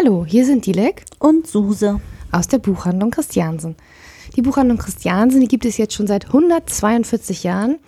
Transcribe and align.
Hallo, 0.00 0.24
hier 0.24 0.46
sind 0.46 0.64
Dilek 0.64 1.06
und 1.18 1.48
Suse 1.48 2.00
aus 2.30 2.46
der 2.46 2.58
Buchhandlung 2.58 3.10
Christiansen. 3.10 3.74
Die 4.36 4.42
Buchhandlung 4.42 4.78
Christiansen, 4.78 5.40
die 5.40 5.48
gibt 5.48 5.64
es 5.64 5.76
jetzt 5.76 5.92
schon 5.92 6.06
seit 6.06 6.26
142 6.26 7.42
Jahren, 7.42 7.78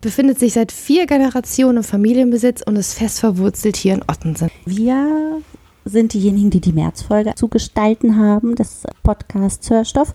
befindet 0.00 0.40
sich 0.40 0.54
seit 0.54 0.72
vier 0.72 1.06
Generationen 1.06 1.78
im 1.78 1.84
Familienbesitz 1.84 2.62
und 2.62 2.74
ist 2.74 2.94
fest 2.94 3.20
verwurzelt 3.20 3.76
hier 3.76 3.94
in 3.94 4.02
Ottensen. 4.02 4.50
Wir 4.66 5.42
sind 5.84 6.12
diejenigen, 6.12 6.50
die 6.50 6.60
die 6.60 6.72
Märzfolge 6.72 7.36
zu 7.36 7.46
gestalten 7.46 8.16
haben, 8.18 8.56
des 8.56 8.82
Podcasts 9.04 9.70
Hörstoff. 9.70 10.12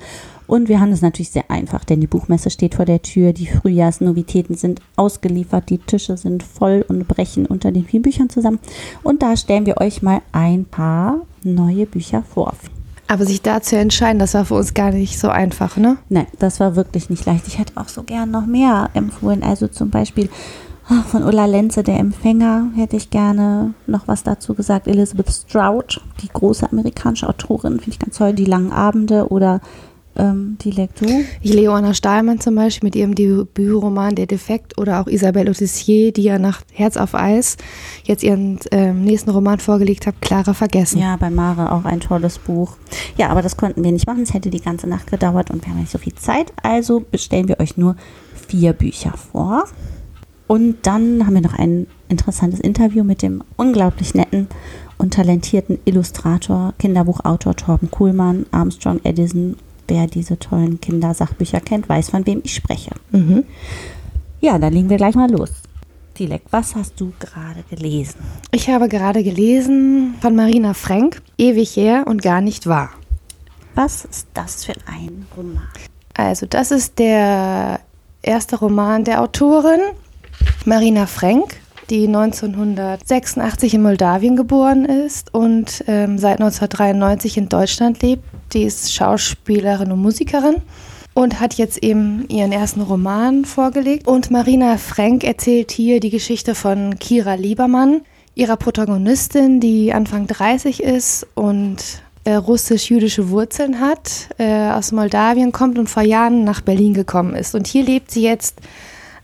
Und 0.48 0.70
wir 0.70 0.80
haben 0.80 0.92
es 0.92 1.02
natürlich 1.02 1.32
sehr 1.32 1.50
einfach, 1.50 1.84
denn 1.84 2.02
die 2.02 2.08
Buchmesse 2.08 2.50
steht 2.50 2.76
vor 2.76 2.86
der 2.86 3.02
Tür, 3.02 3.34
die 3.34 3.48
Frühjahrsnovitäten 3.48 4.56
sind 4.56 4.82
ausgeliefert, 4.96 5.70
die 5.70 5.80
Tische 5.80 6.18
sind 6.18 6.44
voll 6.44 6.86
und 6.88 7.08
brechen 7.08 7.46
unter 7.46 7.72
den 7.72 7.86
vielen 7.86 8.04
Büchern 8.04 8.30
zusammen. 8.30 8.60
Und 9.04 9.22
da 9.24 9.36
stellen 9.38 9.66
wir 9.66 9.78
euch 9.78 10.02
mal 10.02 10.22
ein 10.32 10.66
paar 10.66 11.22
neue 11.44 11.86
Bücher 11.86 12.24
vor. 12.24 12.54
Aber 13.08 13.26
sich 13.26 13.42
da 13.42 13.62
zu 13.62 13.78
entscheiden, 13.78 14.18
das 14.18 14.34
war 14.34 14.46
für 14.46 14.56
uns 14.56 14.74
gar 14.74 14.92
nicht 14.92 15.20
so 15.20 15.30
einfach, 15.30 15.78
ne? 15.78 15.98
Nein, 16.10 16.26
das 16.40 16.60
war 16.60 16.76
wirklich 16.76 17.10
nicht 17.10 17.26
leicht. 17.26 17.48
Ich 17.48 17.60
hätte 17.60 17.74
auch 17.76 17.88
so 17.88 18.02
gern 18.02 18.32
noch 18.32 18.48
mehr 18.48 18.90
empfohlen. 18.94 19.44
Also 19.44 19.68
zum 19.68 19.92
Beispiel 19.92 20.30
ach, 20.90 21.06
von 21.06 21.24
Ulla 21.24 21.46
Lenze, 21.46 21.84
der 21.84 22.00
Empfänger, 22.00 22.72
hätte 22.76 22.98
ich 22.98 23.12
gerne 23.12 23.76
noch 23.86 24.08
was 24.08 24.24
dazu 24.24 24.56
gesagt. 24.56 24.88
Elizabeth 24.88 25.30
Stroud, 25.30 26.02
die 26.24 26.30
große 26.30 26.72
amerikanische 26.72 27.30
Autorin, 27.30 27.80
finde 27.80 27.92
ich 27.92 28.00
ganz 28.00 28.18
toll. 28.18 28.34
Die 28.34 28.46
langen 28.46 28.72
Abende 28.72 29.28
oder 29.30 29.62
ähm, 30.18 30.58
die 30.62 30.72
Lektur? 30.72 31.10
Ich 31.42 31.54
Leona 31.54 31.94
Stahlmann 31.94 32.40
zum 32.40 32.56
Beispiel 32.56 32.88
mit 32.88 32.96
ihrem 32.96 33.16
Debütroman 33.16 34.16
Der 34.16 34.26
Defekt 34.26 34.78
oder 34.78 35.02
auch 35.02 35.08
Isabelle 35.08 35.50
Autissier, 35.50 36.12
die 36.12 36.24
ja 36.24 36.40
nach 36.40 36.62
Herz 36.72 36.98
auf 36.98 37.16
Eis 37.16 37.58
jetzt 38.04 38.24
ihren 38.24 38.60
ähm, 38.72 39.04
nächsten 39.04 39.30
Roman 39.30 39.60
vorgelegt 39.60 40.08
hat, 40.08 40.16
Clara 40.22 40.54
Vergessen. 40.54 41.00
Ja, 41.00 41.18
bei 41.18 41.30
Mare 41.30 41.72
auch 41.72 41.86
ein 41.86 42.00
tolles 42.00 42.40
Buch. 42.40 42.78
Ja, 43.18 43.30
aber 43.30 43.42
das 43.42 43.58
konnten 43.58 43.84
wir 43.84 43.92
nicht 43.92 44.08
machen, 44.08 44.24
es 44.24 44.34
hätte 44.34 44.50
die 44.50 44.62
ganze 44.62 44.88
Nacht 44.88 45.12
gedauert 45.12 45.52
und 45.52 45.66
wir 45.66 45.72
haben 45.72 45.80
nicht 45.80 45.92
so 45.92 45.98
viel 45.98 46.16
Zeit, 46.16 46.54
also 46.64 47.00
bestellen 47.00 47.48
wir 47.48 47.60
euch 47.60 47.78
nur 47.78 47.96
vier 48.48 48.74
Bücher 48.74 49.14
vor. 49.32 49.66
Und 50.48 50.78
dann 50.84 51.26
haben 51.26 51.34
wir 51.34 51.42
noch 51.42 51.58
ein 51.58 51.88
interessantes 52.08 52.60
Interview 52.60 53.04
mit 53.04 53.22
dem 53.22 53.44
unglaublich 53.58 54.14
netten 54.14 54.48
und 54.98 55.14
talentierten 55.14 55.80
Illustrator, 55.86 56.74
Kinderbuchautor 56.78 57.56
Torben 57.56 57.90
Kuhlmann, 57.90 58.46
Armstrong 58.52 59.00
Edison 59.04 59.56
wer 59.88 60.08
diese 60.08 60.38
tollen 60.40 60.80
Kindersachbücher 60.82 61.60
kennt, 61.60 61.90
weiß, 61.90 62.10
von 62.10 62.26
wem 62.26 62.42
ich 62.44 62.56
spreche. 62.56 62.92
Mhm. 63.12 63.44
Ja, 64.42 64.60
dann 64.60 64.74
legen 64.74 64.90
wir 64.90 64.98
gleich 64.98 65.16
mal 65.16 65.32
los. 65.32 65.52
Dilek, 66.18 66.44
was 66.52 66.76
hast 66.76 67.00
du 67.00 67.12
gerade 67.20 67.64
gelesen? 67.70 68.20
Ich 68.52 68.70
habe 68.70 68.88
gerade 68.88 69.24
gelesen 69.24 70.16
von 70.22 70.36
Marina 70.36 70.74
Frank, 70.74 71.22
Ewig 71.38 71.76
her 71.76 72.06
und 72.08 72.22
gar 72.22 72.42
nicht 72.42 72.68
wahr. 72.68 72.92
Was 73.74 74.06
ist 74.06 74.28
das 74.34 74.64
für 74.64 74.74
ein 74.86 75.26
Roman? 75.36 75.68
Also, 76.14 76.46
das 76.46 76.72
ist 76.72 76.98
der 77.00 77.82
erste 78.22 78.56
Roman 78.58 79.04
der 79.04 79.22
Autorin 79.22 79.82
Marina 80.66 81.06
Frank, 81.06 81.58
die 81.90 82.08
1986 82.08 83.74
in 83.76 83.82
Moldawien 83.82 84.36
geboren 84.36 84.86
ist 84.86 85.34
und 85.34 85.84
ähm, 85.88 86.18
seit 86.18 86.40
1993 86.40 87.38
in 87.38 87.50
Deutschland 87.50 88.02
lebt. 88.02 88.24
Die 88.54 88.64
ist 88.64 88.94
Schauspielerin 88.94 89.92
und 89.92 90.02
Musikerin 90.02 90.62
und 91.14 91.40
hat 91.40 91.56
jetzt 91.56 91.82
eben 91.84 92.26
ihren 92.28 92.52
ersten 92.52 92.82
Roman 92.82 93.46
vorgelegt. 93.46 94.08
Und 94.08 94.32
Marina 94.32 94.78
Frank 94.78 95.24
erzählt 95.24 95.72
hier 95.72 96.00
die 96.00 96.10
Geschichte 96.10 96.56
von 96.56 97.00
Kira 97.00 97.36
Liebermann, 97.36 98.02
ihrer 98.36 98.58
Protagonistin, 98.58 99.60
die 99.60 99.94
Anfang 99.94 100.28
30 100.28 100.84
ist 100.84 101.26
und 101.34 101.78
äh, 102.26 102.34
russisch-jüdische 102.34 103.30
Wurzeln 103.30 103.80
hat, 103.80 104.30
äh, 104.38 104.70
aus 104.70 104.92
Moldawien 104.92 105.52
kommt 105.52 105.80
und 105.80 105.90
vor 105.90 106.04
Jahren 106.04 106.44
nach 106.44 106.62
Berlin 106.62 106.94
gekommen 106.94 107.36
ist. 107.36 107.56
Und 107.56 107.68
hier 107.68 107.84
lebt 107.84 108.12
sie 108.12 108.24
jetzt 108.24 108.60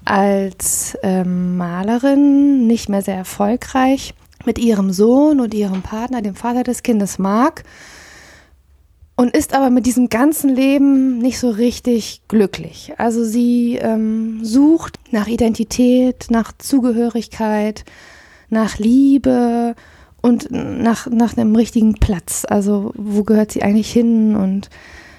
als 0.05 0.97
ähm, 1.03 1.57
Malerin, 1.57 2.67
nicht 2.67 2.89
mehr 2.89 3.01
sehr 3.01 3.15
erfolgreich, 3.15 4.13
mit 4.45 4.57
ihrem 4.57 4.91
Sohn 4.91 5.39
und 5.39 5.53
ihrem 5.53 5.81
Partner, 5.81 6.21
dem 6.21 6.35
Vater 6.35 6.63
des 6.63 6.83
Kindes 6.83 7.19
Mark 7.19 7.63
und 9.21 9.35
ist 9.37 9.53
aber 9.53 9.69
mit 9.69 9.85
diesem 9.85 10.09
ganzen 10.09 10.49
Leben 10.49 11.19
nicht 11.19 11.37
so 11.37 11.51
richtig 11.51 12.21
glücklich. 12.27 12.93
Also 12.97 13.23
sie 13.23 13.75
ähm, 13.75 14.43
sucht 14.43 14.99
nach 15.11 15.27
Identität, 15.27 16.27
nach 16.31 16.51
Zugehörigkeit, 16.57 17.85
nach 18.49 18.79
Liebe 18.79 19.75
und 20.21 20.49
nach, 20.49 21.07
nach 21.07 21.37
einem 21.37 21.55
richtigen 21.55 21.93
Platz. 21.95 22.45
Also 22.49 22.93
wo 22.95 23.23
gehört 23.23 23.51
sie 23.51 23.61
eigentlich 23.61 23.91
hin? 23.91 24.35
Und 24.35 24.71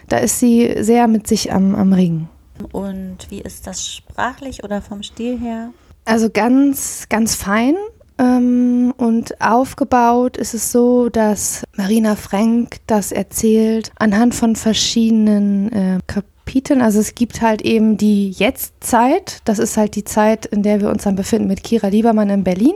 da 0.09 0.19
ist 0.19 0.41
sie 0.41 0.75
sehr 0.81 1.07
mit 1.07 1.29
sich 1.29 1.53
am, 1.53 1.77
am 1.77 1.93
Ringen. 1.93 2.29
Und 2.65 3.31
wie 3.31 3.41
ist 3.41 3.67
das 3.67 3.87
sprachlich 3.87 4.65
oder 4.65 4.83
vom 4.83 5.03
Stil 5.03 5.39
her? 5.39 5.71
Also 6.05 6.31
ganz, 6.31 7.07
ganz 7.09 7.35
fein. 7.35 7.75
Ähm, 8.19 8.93
und 8.97 9.41
aufgebaut 9.41 10.37
ist 10.37 10.55
es 10.55 10.71
so, 10.71 11.09
dass 11.09 11.65
Marina 11.77 12.17
Frank 12.17 12.77
das 12.87 13.13
erzählt 13.13 13.93
anhand 13.99 14.35
von 14.35 14.57
verschiedenen 14.57 15.73
äh, 15.73 15.99
Kapiteln. 16.07 16.83
Also 16.83 17.01
es 17.01 17.15
gibt 17.15 17.41
halt 17.41 17.63
eben 17.63 17.97
die 17.97 18.31
Jetztzeit. 18.31 19.41
Das 19.45 19.59
ist 19.59 19.77
halt 19.77 19.97
die 19.97 20.05
Zeit, 20.05 20.47
in 20.47 20.63
der 20.63 20.81
wir 20.81 20.91
uns 20.91 21.05
dann 21.05 21.17
befinden 21.17 21.49
mit 21.49 21.63
Kira 21.65 21.89
Liebermann 21.89 22.31
in 22.31 22.45
Berlin. 22.45 22.75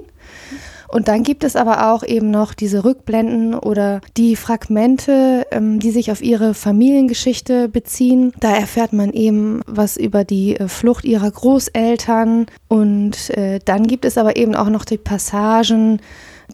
Und 0.89 1.09
dann 1.09 1.23
gibt 1.23 1.45
es 1.45 1.57
aber 1.57 1.93
auch 1.93 2.03
eben 2.03 2.31
noch 2.31 2.55
diese 2.55 2.85
Rückblenden 2.85 3.55
oder 3.55 4.01
die 4.17 4.37
Fragmente, 4.37 5.47
ähm, 5.51 5.81
die 5.81 5.91
sich 5.91 6.11
auf 6.11 6.23
ihre 6.23 6.55
Familiengeschichte 6.55 7.69
beziehen. 7.69 8.33
Da 8.41 8.55
erfährt 8.55 8.93
man 8.93 9.13
eben 9.13 9.63
was 9.67 9.97
über 9.97 10.25
die 10.25 10.57
äh, 10.57 10.69
Flucht 10.69 11.05
ihrer 11.05 11.31
Großeltern. 11.31 12.47
Und 12.69 13.31
äh, 13.31 13.59
dann 13.65 13.87
gibt 13.87 14.05
es 14.05 14.19
aber 14.19 14.37
eben 14.37 14.55
auch 14.55 14.69
noch 14.69 14.85
die 14.85 14.99
Passagen, 14.99 16.01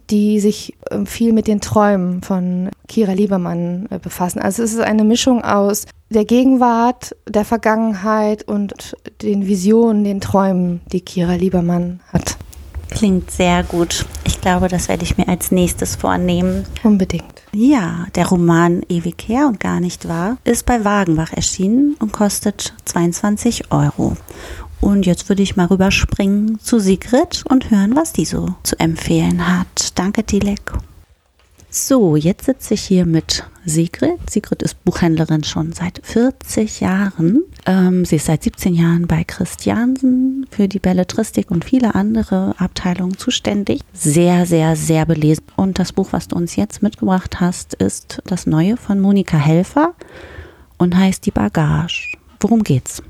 die 0.09 0.39
sich 0.39 0.73
äh, 0.89 1.05
viel 1.05 1.33
mit 1.33 1.47
den 1.47 1.61
Träumen 1.61 2.21
von 2.21 2.69
Kira 2.87 3.13
Liebermann 3.13 3.87
äh, 3.89 3.99
befassen. 3.99 4.39
Also 4.39 4.63
es 4.63 4.73
ist 4.73 4.81
eine 4.81 5.03
Mischung 5.03 5.43
aus 5.43 5.85
der 6.09 6.25
Gegenwart, 6.25 7.15
der 7.27 7.45
Vergangenheit 7.45 8.47
und 8.47 8.95
den 9.21 9.47
Visionen, 9.47 10.03
den 10.03 10.21
Träumen, 10.21 10.81
die 10.91 11.01
Kira 11.01 11.35
Liebermann 11.35 12.01
hat. 12.11 12.37
Klingt 12.95 13.31
sehr 13.31 13.63
gut. 13.63 14.05
Ich 14.23 14.39
glaube, 14.41 14.67
das 14.67 14.87
werde 14.87 15.03
ich 15.03 15.17
mir 15.17 15.27
als 15.27 15.51
nächstes 15.51 15.95
vornehmen. 15.95 16.65
Unbedingt. 16.83 17.43
Ja, 17.53 18.07
der 18.15 18.27
Roman 18.27 18.81
Ewig 18.89 19.27
her 19.27 19.47
und 19.47 19.59
gar 19.59 19.79
nicht 19.79 20.07
wahr 20.07 20.37
ist 20.43 20.65
bei 20.65 20.83
Wagenbach 20.83 21.33
erschienen 21.33 21.95
und 21.99 22.11
kostet 22.11 22.73
22 22.85 23.71
Euro. 23.71 24.15
Und 24.81 25.05
jetzt 25.05 25.29
würde 25.29 25.43
ich 25.43 25.55
mal 25.55 25.67
rüberspringen 25.67 26.59
zu 26.59 26.79
Sigrid 26.79 27.43
und 27.47 27.71
hören, 27.71 27.95
was 27.95 28.11
die 28.11 28.25
so 28.25 28.55
zu 28.63 28.79
empfehlen 28.79 29.47
hat. 29.47 29.91
Danke, 29.95 30.23
Dilek. 30.23 30.73
So, 31.75 32.15
jetzt 32.15 32.45
sitze 32.45 32.75
ich 32.75 32.83
hier 32.83 33.03
mit 33.03 33.45
Sigrid. 33.65 34.19
Sigrid 34.29 34.61
ist 34.61 34.83
Buchhändlerin 34.83 35.43
schon 35.43 35.73
seit 35.73 36.01
40 36.03 36.81
Jahren. 36.81 37.41
Ähm, 37.65 38.05
sie 38.05 38.17
ist 38.17 38.27
seit 38.27 38.43
17 38.43 38.75
Jahren 38.75 39.07
bei 39.07 39.23
Christiansen 39.23 40.45
für 40.51 40.67
die 40.67 40.77
Belletristik 40.77 41.49
und 41.49 41.65
viele 41.65 41.95
andere 41.95 42.53
Abteilungen 42.59 43.17
zuständig. 43.17 43.81
Sehr, 43.91 44.45
sehr, 44.45 44.75
sehr 44.75 45.07
belesen. 45.07 45.45
Und 45.55 45.79
das 45.79 45.93
Buch, 45.93 46.09
was 46.11 46.27
du 46.27 46.35
uns 46.35 46.55
jetzt 46.55 46.83
mitgebracht 46.83 47.39
hast, 47.39 47.73
ist 47.73 48.21
das 48.27 48.45
neue 48.45 48.77
von 48.77 48.99
Monika 48.99 49.37
Helfer 49.37 49.95
und 50.77 50.95
heißt 50.95 51.25
Die 51.25 51.31
Bagage. 51.31 52.19
Worum 52.39 52.61
geht's? 52.61 53.01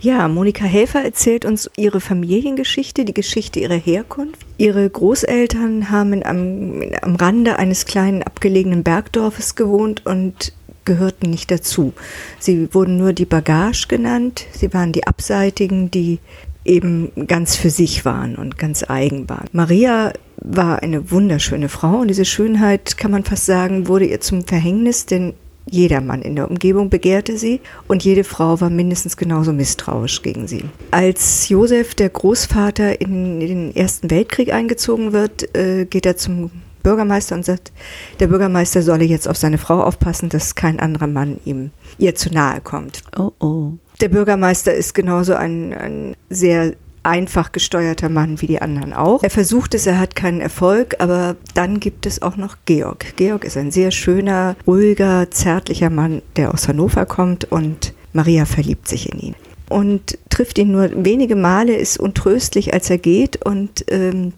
Ja, 0.00 0.28
Monika 0.28 0.64
Helfer 0.64 1.02
erzählt 1.02 1.44
uns 1.44 1.70
ihre 1.76 2.00
Familiengeschichte, 2.00 3.04
die 3.04 3.14
Geschichte 3.14 3.60
ihrer 3.60 3.76
Herkunft. 3.76 4.46
Ihre 4.58 4.88
Großeltern 4.88 5.90
haben 5.90 6.22
am, 6.24 6.82
am 7.02 7.16
Rande 7.16 7.58
eines 7.58 7.86
kleinen 7.86 8.22
abgelegenen 8.22 8.82
Bergdorfes 8.82 9.54
gewohnt 9.54 10.04
und 10.04 10.52
gehörten 10.84 11.30
nicht 11.30 11.50
dazu. 11.50 11.92
Sie 12.38 12.72
wurden 12.72 12.96
nur 12.96 13.12
die 13.12 13.24
Bagage 13.24 13.86
genannt. 13.88 14.46
Sie 14.52 14.72
waren 14.72 14.92
die 14.92 15.06
Abseitigen, 15.06 15.90
die 15.90 16.20
eben 16.64 17.12
ganz 17.26 17.56
für 17.56 17.70
sich 17.70 18.04
waren 18.04 18.36
und 18.36 18.58
ganz 18.58 18.88
eigen 18.88 19.28
waren. 19.28 19.48
Maria 19.52 20.12
war 20.36 20.82
eine 20.82 21.10
wunderschöne 21.10 21.68
Frau 21.68 21.98
und 21.98 22.08
diese 22.08 22.24
Schönheit, 22.24 22.96
kann 22.96 23.10
man 23.10 23.24
fast 23.24 23.46
sagen, 23.46 23.88
wurde 23.88 24.06
ihr 24.06 24.20
zum 24.20 24.44
Verhängnis, 24.44 25.06
denn 25.06 25.34
jeder 25.68 26.00
Mann 26.00 26.22
in 26.22 26.36
der 26.36 26.48
Umgebung 26.48 26.90
begehrte 26.90 27.36
sie 27.38 27.60
und 27.88 28.04
jede 28.04 28.24
Frau 28.24 28.60
war 28.60 28.70
mindestens 28.70 29.16
genauso 29.16 29.52
misstrauisch 29.52 30.22
gegen 30.22 30.46
sie. 30.46 30.64
Als 30.90 31.48
Josef, 31.48 31.94
der 31.94 32.08
Großvater, 32.08 33.00
in 33.00 33.40
den 33.40 33.74
Ersten 33.74 34.10
Weltkrieg 34.10 34.52
eingezogen 34.52 35.12
wird, 35.12 35.54
äh, 35.56 35.84
geht 35.84 36.06
er 36.06 36.16
zum 36.16 36.50
Bürgermeister 36.82 37.34
und 37.34 37.44
sagt, 37.44 37.72
der 38.20 38.28
Bürgermeister 38.28 38.80
solle 38.80 39.04
jetzt 39.04 39.26
auf 39.26 39.36
seine 39.36 39.58
Frau 39.58 39.82
aufpassen, 39.82 40.28
dass 40.28 40.54
kein 40.54 40.78
anderer 40.78 41.08
Mann 41.08 41.40
ihm 41.44 41.70
ihr 41.98 42.14
zu 42.14 42.30
nahe 42.30 42.60
kommt. 42.60 43.02
Oh 43.18 43.32
oh. 43.40 43.72
Der 44.00 44.08
Bürgermeister 44.08 44.72
ist 44.72 44.94
genauso 44.94 45.34
ein, 45.34 45.72
ein 45.72 46.14
sehr 46.30 46.74
einfach 47.06 47.52
gesteuerter 47.52 48.08
Mann 48.08 48.40
wie 48.42 48.48
die 48.48 48.60
anderen 48.60 48.92
auch. 48.92 49.22
Er 49.22 49.30
versucht 49.30 49.74
es, 49.74 49.86
er 49.86 49.98
hat 49.98 50.16
keinen 50.16 50.40
Erfolg, 50.40 50.96
aber 50.98 51.36
dann 51.54 51.80
gibt 51.80 52.04
es 52.04 52.20
auch 52.20 52.36
noch 52.36 52.56
Georg. 52.66 53.16
Georg 53.16 53.44
ist 53.44 53.56
ein 53.56 53.70
sehr 53.70 53.92
schöner, 53.92 54.56
ruhiger, 54.66 55.30
zärtlicher 55.30 55.88
Mann, 55.88 56.20
der 56.34 56.52
aus 56.52 56.68
Hannover 56.68 57.06
kommt 57.06 57.44
und 57.44 57.94
Maria 58.12 58.44
verliebt 58.44 58.88
sich 58.88 59.12
in 59.12 59.20
ihn. 59.20 59.34
Und 59.68 60.18
trifft 60.30 60.58
ihn 60.58 60.72
nur 60.72 60.90
wenige 61.04 61.36
Male, 61.36 61.76
ist 61.76 61.98
untröstlich, 61.98 62.74
als 62.74 62.90
er 62.90 62.98
geht 62.98 63.44
und 63.44 63.84
ähm, 63.88 64.32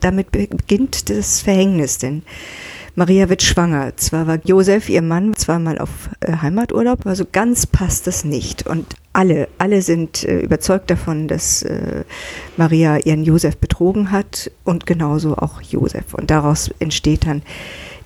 damit 0.00 0.30
beginnt 0.30 1.08
das 1.10 1.40
Verhängnis, 1.40 1.98
denn 1.98 2.22
Maria 2.98 3.28
wird 3.28 3.42
schwanger. 3.42 3.94
Zwar 3.96 4.26
war 4.26 4.38
Josef, 4.42 4.88
ihr 4.88 5.02
Mann, 5.02 5.34
zweimal 5.34 5.78
auf 5.78 6.08
äh, 6.20 6.38
Heimaturlaub, 6.38 7.00
aber 7.00 7.14
so 7.14 7.26
ganz 7.30 7.66
passt 7.66 8.06
das 8.06 8.24
nicht. 8.24 8.66
Und 8.66 8.86
alle, 9.12 9.48
alle 9.58 9.82
sind 9.82 10.24
äh, 10.24 10.40
überzeugt 10.40 10.90
davon, 10.90 11.28
dass 11.28 11.62
äh, 11.62 12.04
Maria 12.56 12.96
ihren 12.96 13.22
Josef 13.22 13.58
betrogen 13.58 14.10
hat 14.10 14.50
und 14.64 14.86
genauso 14.86 15.36
auch 15.36 15.60
Josef. 15.60 16.14
Und 16.14 16.30
daraus 16.30 16.70
entsteht 16.78 17.26
dann 17.26 17.42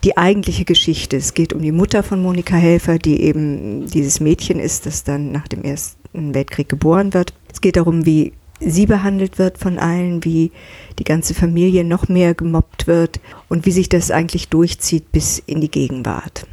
die 0.03 0.17
eigentliche 0.17 0.65
Geschichte. 0.65 1.17
Es 1.17 1.35
geht 1.35 1.53
um 1.53 1.63
die 1.63 1.73
Mutter 1.73 2.03
von 2.03 2.21
Monika 2.21 2.57
Helfer, 2.57 2.99
die 2.99 3.23
eben 3.23 3.87
dieses 3.87 4.19
Mädchen 4.19 4.59
ist, 4.59 4.87
das 4.87 5.05
dann 5.05 5.31
nach 5.31 5.47
dem 5.47 5.63
Ersten 5.63 6.35
Weltkrieg 6.35 6.69
geboren 6.69 7.15
wird. 7.15 7.33
Es 7.53 7.61
geht 7.61 7.77
darum, 7.77 8.07
wie 8.07 8.33
sie 8.61 8.87
behandelt 8.87 9.39
wird 9.39 9.59
von 9.59 9.79
allen, 9.79 10.25
wie 10.25 10.53
die 10.99 11.05
ganze 11.05 11.35
Familie 11.35 11.85
noch 11.85 12.09
mehr 12.09 12.35
gemobbt 12.35 12.87
wird 12.87 13.21
und 13.49 13.67
wie 13.67 13.73
sich 13.73 13.89
das 13.89 14.11
eigentlich 14.11 14.49
durchzieht 14.49 15.11
bis 15.13 15.43
in 15.47 15.61
die 15.61 15.71
Gegenwart. 15.71 16.47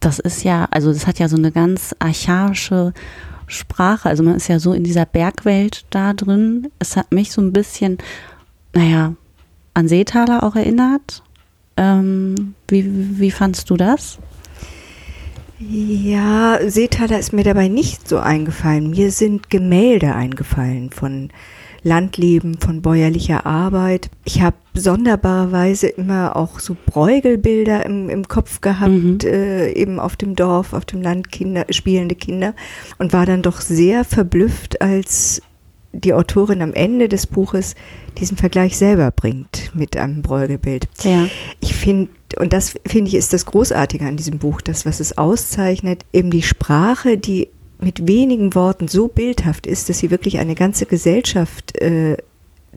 Das 0.00 0.18
ist 0.18 0.44
ja, 0.44 0.66
also 0.70 0.92
das 0.92 1.06
hat 1.06 1.18
ja 1.18 1.28
so 1.28 1.36
eine 1.36 1.52
ganz 1.52 1.94
archaische 1.98 2.92
Sprache. 3.46 4.08
Also 4.08 4.22
man 4.22 4.34
ist 4.34 4.48
ja 4.48 4.58
so 4.58 4.72
in 4.72 4.84
dieser 4.84 5.06
Bergwelt 5.06 5.86
da 5.90 6.12
drin. 6.12 6.70
Es 6.78 6.96
hat 6.96 7.12
mich 7.12 7.32
so 7.32 7.40
ein 7.40 7.52
bisschen, 7.52 7.98
naja, 8.74 9.14
an 9.72 9.88
Seetaler 9.88 10.42
auch 10.42 10.56
erinnert. 10.56 11.22
Ähm, 11.76 12.54
wie, 12.68 13.18
wie 13.18 13.30
fandst 13.30 13.70
du 13.70 13.76
das? 13.76 14.18
Ja, 15.58 16.58
Seetaler 16.66 17.18
ist 17.18 17.32
mir 17.32 17.44
dabei 17.44 17.68
nicht 17.68 18.08
so 18.08 18.18
eingefallen. 18.18 18.90
Mir 18.90 19.10
sind 19.12 19.50
Gemälde 19.50 20.14
eingefallen 20.14 20.90
von 20.90 21.30
Landleben, 21.84 22.58
von 22.58 22.82
bäuerlicher 22.82 23.46
Arbeit. 23.46 24.10
Ich 24.24 24.40
habe 24.40 24.56
sonderbarerweise 24.72 25.86
immer 25.86 26.34
auch 26.34 26.58
so 26.58 26.76
Bräugelbilder 26.86 27.84
im, 27.86 28.08
im 28.08 28.26
Kopf 28.26 28.62
gehabt, 28.62 28.90
mhm. 28.90 29.18
äh, 29.22 29.70
eben 29.72 30.00
auf 30.00 30.16
dem 30.16 30.34
Dorf, 30.34 30.72
auf 30.72 30.86
dem 30.86 31.02
Land 31.02 31.30
Kinder, 31.30 31.66
spielende 31.70 32.14
Kinder 32.14 32.54
und 32.98 33.12
war 33.12 33.26
dann 33.26 33.42
doch 33.42 33.60
sehr 33.60 34.04
verblüfft, 34.04 34.80
als 34.80 35.42
die 35.94 36.12
Autorin 36.12 36.62
am 36.62 36.74
Ende 36.74 37.08
des 37.08 37.26
Buches 37.26 37.74
diesen 38.18 38.36
Vergleich 38.36 38.76
selber 38.76 39.10
bringt 39.10 39.70
mit 39.74 39.96
einem 39.96 40.22
Bräugelbild. 40.22 40.88
Ja. 41.02 41.26
Ich 41.60 41.74
finde, 41.74 42.10
und 42.38 42.52
das 42.52 42.74
finde 42.86 43.08
ich 43.08 43.14
ist 43.14 43.32
das 43.32 43.46
Großartige 43.46 44.06
an 44.06 44.16
diesem 44.16 44.38
Buch, 44.38 44.60
das, 44.60 44.84
was 44.84 45.00
es 45.00 45.16
auszeichnet, 45.16 46.04
eben 46.12 46.30
die 46.30 46.42
Sprache, 46.42 47.16
die 47.16 47.48
mit 47.80 48.06
wenigen 48.06 48.54
Worten 48.54 48.88
so 48.88 49.08
bildhaft 49.08 49.66
ist, 49.66 49.88
dass 49.88 49.98
sie 49.98 50.10
wirklich 50.10 50.38
eine 50.38 50.54
ganze 50.54 50.86
Gesellschaft 50.86 51.76
äh, 51.80 52.16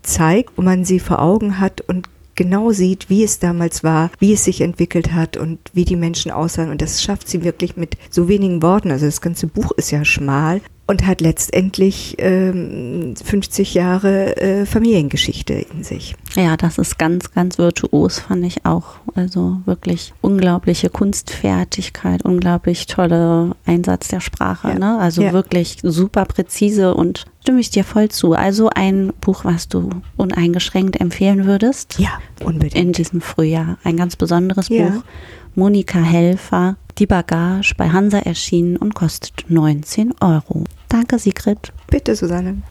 zeigt, 0.01 0.57
wo 0.57 0.61
man 0.61 0.85
sie 0.85 0.99
vor 0.99 1.21
Augen 1.21 1.59
hat 1.59 1.81
und 1.81 2.09
genau 2.35 2.71
sieht, 2.71 3.09
wie 3.09 3.23
es 3.23 3.39
damals 3.39 3.83
war, 3.83 4.11
wie 4.19 4.33
es 4.33 4.45
sich 4.45 4.61
entwickelt 4.61 5.11
hat 5.11 5.37
und 5.37 5.59
wie 5.73 5.85
die 5.85 5.95
Menschen 5.95 6.31
aussahen. 6.31 6.69
Und 6.69 6.81
das 6.81 7.01
schafft 7.01 7.27
sie 7.27 7.43
wirklich 7.43 7.75
mit 7.75 7.97
so 8.09 8.27
wenigen 8.27 8.61
Worten. 8.61 8.91
Also 8.91 9.05
das 9.05 9.21
ganze 9.21 9.47
Buch 9.47 9.71
ist 9.71 9.91
ja 9.91 10.05
schmal, 10.05 10.61
und 10.87 11.05
hat 11.05 11.19
letztendlich 11.19 12.15
ähm, 12.17 13.13
50 13.21 13.73
Jahre 13.73 14.37
äh, 14.37 14.65
Familiengeschichte 14.65 15.53
in 15.53 15.83
sich. 15.83 16.15
Ja, 16.35 16.55
das 16.55 16.77
ist 16.77 16.97
ganz, 16.97 17.31
ganz 17.31 17.57
virtuos, 17.57 18.19
fand 18.19 18.45
ich 18.45 18.65
auch. 18.65 18.95
Also 19.13 19.59
wirklich 19.65 20.13
unglaubliche 20.21 20.89
Kunstfertigkeit, 20.89 22.23
unglaublich 22.23 22.87
tolle 22.87 23.55
Einsatz 23.65 24.07
der 24.07 24.21
Sprache. 24.21 24.69
Ja. 24.69 24.79
Ne? 24.79 24.97
Also 24.97 25.21
ja. 25.21 25.33
wirklich 25.33 25.79
super 25.83 26.23
präzise 26.25 26.95
und 26.95 27.25
stimme 27.41 27.59
ich 27.59 27.69
dir 27.69 27.83
voll 27.83 28.07
zu. 28.09 28.33
Also 28.33 28.69
ein 28.73 29.11
Buch, 29.19 29.43
was 29.43 29.67
du 29.67 29.89
uneingeschränkt 30.15 31.01
empfehlen 31.01 31.45
würdest. 31.45 31.99
Ja, 31.99 32.19
unbedingt. 32.43 32.75
In 32.75 32.93
diesem 32.93 33.19
Frühjahr. 33.19 33.77
Ein 33.83 33.97
ganz 33.97 34.15
besonderes 34.15 34.69
ja. 34.69 34.85
Buch. 34.87 35.03
Monika 35.55 35.99
Helfer, 35.99 36.77
Die 36.99 37.05
Bagage 37.05 37.75
bei 37.77 37.89
Hansa 37.89 38.17
erschienen 38.19 38.75
und 38.75 38.95
kostet 38.95 39.45
19 39.49 40.15
Euro. 40.19 40.63
Danke, 40.89 41.19
Sigrid. 41.19 41.71
Bitte, 41.87 42.15
Susanne. 42.15 42.63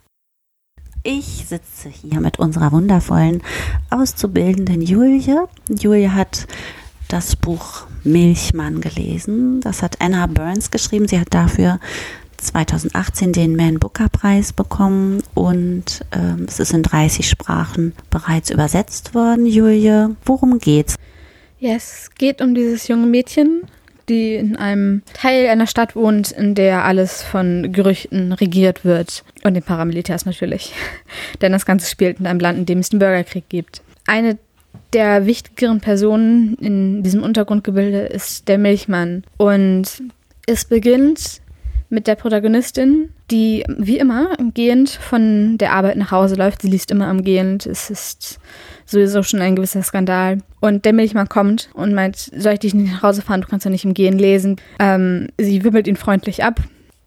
Ich 1.04 1.46
sitze 1.46 1.88
hier 1.88 2.20
mit 2.20 2.40
unserer 2.40 2.72
wundervollen 2.72 3.40
Auszubildenden 3.90 4.82
Julie. 4.82 5.46
Julie 5.68 6.12
hat 6.12 6.48
das 7.06 7.36
Buch 7.36 7.86
Milchmann 8.02 8.80
gelesen. 8.80 9.60
Das 9.60 9.82
hat 9.82 10.00
Anna 10.00 10.26
Burns 10.26 10.72
geschrieben. 10.72 11.06
Sie 11.06 11.20
hat 11.20 11.32
dafür 11.32 11.78
2018 12.38 13.32
den 13.32 13.54
Man 13.54 13.78
Booker 13.78 14.08
Preis 14.08 14.52
bekommen 14.52 15.22
und 15.34 16.04
ähm, 16.10 16.46
es 16.48 16.58
ist 16.58 16.72
in 16.72 16.82
30 16.82 17.28
Sprachen 17.28 17.92
bereits 18.10 18.50
übersetzt 18.50 19.14
worden. 19.14 19.46
Julie, 19.46 20.16
worum 20.24 20.58
geht's? 20.58 20.96
Ja, 21.60 21.74
es 21.74 22.10
geht 22.18 22.42
um 22.42 22.54
dieses 22.54 22.88
junge 22.88 23.06
Mädchen, 23.06 23.62
die 24.08 24.34
in 24.34 24.56
einem 24.56 25.02
Teil 25.14 25.48
einer 25.48 25.66
Stadt 25.66 25.96
wohnt, 25.96 26.30
in 26.32 26.54
der 26.54 26.84
alles 26.84 27.22
von 27.22 27.72
Gerüchten 27.72 28.32
regiert 28.32 28.84
wird. 28.84 29.24
Und 29.44 29.54
den 29.54 29.62
Paramilitärs 29.62 30.26
natürlich. 30.26 30.72
Denn 31.40 31.52
das 31.52 31.66
Ganze 31.66 31.90
spielt 31.90 32.20
in 32.20 32.26
einem 32.26 32.40
Land, 32.40 32.58
in 32.58 32.66
dem 32.66 32.78
es 32.78 32.90
den 32.90 32.98
Bürgerkrieg 32.98 33.48
gibt. 33.48 33.82
Eine 34.06 34.38
der 34.92 35.26
wichtigeren 35.26 35.80
Personen 35.80 36.54
in 36.56 37.02
diesem 37.02 37.22
Untergrundgebilde 37.22 38.00
ist 38.06 38.48
der 38.48 38.58
Milchmann. 38.58 39.24
Und 39.36 40.02
es 40.46 40.64
beginnt 40.64 41.40
mit 41.88 42.06
der 42.06 42.14
Protagonistin, 42.14 43.10
die 43.30 43.64
wie 43.68 43.98
immer 43.98 44.36
gehend 44.54 44.90
von 44.90 45.58
der 45.58 45.72
Arbeit 45.72 45.96
nach 45.96 46.10
Hause 46.10 46.36
läuft. 46.36 46.62
Sie 46.62 46.68
liest 46.68 46.90
immer 46.90 47.08
am 47.08 47.22
Gehend. 47.22 47.66
Es 47.66 47.90
ist 47.90 48.38
sowieso 48.86 49.22
schon 49.22 49.40
ein 49.40 49.56
gewisser 49.56 49.82
Skandal. 49.82 50.38
Und 50.60 50.84
der 50.84 50.92
Milchmann 50.92 51.28
kommt 51.28 51.68
und 51.74 51.94
meint, 51.94 52.16
soll 52.16 52.54
ich 52.54 52.60
dich 52.60 52.74
nicht 52.74 52.92
nach 52.92 53.02
Hause 53.02 53.22
fahren? 53.22 53.42
Du 53.42 53.48
kannst 53.48 53.64
ja 53.64 53.70
nicht 53.70 53.84
im 53.84 53.94
Gehen 53.94 54.18
lesen. 54.18 54.56
Ähm, 54.78 55.28
sie 55.38 55.64
wimmelt 55.64 55.86
ihn 55.86 55.96
freundlich 55.96 56.42
ab. 56.42 56.60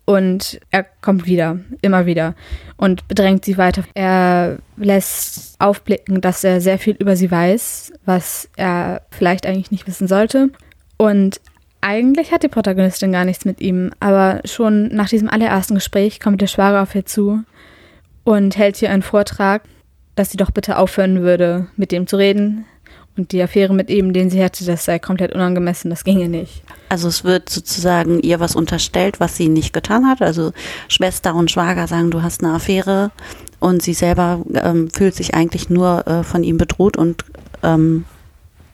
Und 0.06 0.60
er 0.72 0.88
kommt 1.02 1.28
wieder, 1.28 1.60
immer 1.84 2.08
wieder 2.08 2.34
und 2.78 3.08
bedrängt 3.08 3.46
sie 3.46 3.60
weiter. 3.60 3.84
Er 3.94 4.58
lässt 4.76 5.56
aufblicken, 5.60 6.20
dass 6.20 6.44
er 6.44 6.62
sehr 6.62 6.80
viel 6.80 6.96
über 6.98 7.16
sie 7.16 7.30
weiß, 7.30 7.94
was 8.06 8.50
er 8.56 9.04
vielleicht 9.12 9.46
eigentlich 9.46 9.70
nicht 9.70 9.86
wissen 9.86 10.08
sollte. 10.08 10.50
Und 10.98 11.40
eigentlich 11.82 12.32
hat 12.32 12.42
die 12.42 12.48
Protagonistin 12.48 13.12
gar 13.12 13.24
nichts 13.24 13.46
mit 13.46 13.62
ihm, 13.62 13.92
aber 14.00 14.42
schon 14.46 14.88
nach 14.88 15.10
diesem 15.10 15.30
allerersten 15.30 15.76
Gespräch 15.76 16.20
kommt 16.20 16.42
der 16.42 16.48
Schwager 16.48 16.82
auf 16.82 16.96
ihr 16.96 17.06
zu 17.06 17.44
und 18.24 18.58
hält 18.58 18.78
hier 18.78 18.90
einen 18.90 19.04
Vortrag, 19.04 19.62
dass 20.20 20.32
sie 20.32 20.38
doch 20.38 20.52
bitte 20.52 20.78
aufhören 20.78 21.22
würde, 21.22 21.68
mit 21.78 21.94
dem 21.94 22.06
zu 22.06 22.18
reden. 22.18 22.66
Und 23.16 23.32
die 23.32 23.42
Affäre 23.42 23.74
mit 23.74 23.90
ihm, 23.90 24.12
den 24.12 24.30
sie 24.30 24.44
hatte, 24.44 24.66
das 24.66 24.84
sei 24.84 25.00
komplett 25.00 25.34
unangemessen, 25.34 25.90
das 25.90 26.04
ginge 26.04 26.28
nicht. 26.28 26.62
Also 26.90 27.08
es 27.08 27.24
wird 27.24 27.48
sozusagen 27.50 28.20
ihr 28.20 28.42
was 28.42 28.54
unterstellt, 28.54 29.22
was 29.22 29.38
sie 29.38 29.48
nicht 29.48 29.72
getan 29.72 30.08
hat. 30.08 30.22
Also 30.22 30.52
Schwester 30.90 31.36
und 31.36 31.50
Schwager 31.50 31.88
sagen, 31.88 32.12
du 32.12 32.22
hast 32.22 32.44
eine 32.44 32.54
Affäre 32.54 33.12
und 33.60 33.82
sie 33.82 33.94
selber 33.94 34.42
ähm, 34.56 34.90
fühlt 34.90 35.16
sich 35.16 35.36
eigentlich 35.36 35.70
nur 35.70 36.06
äh, 36.06 36.24
von 36.24 36.44
ihm 36.44 36.58
bedroht 36.58 36.98
und 36.98 37.24
ähm, 37.64 38.04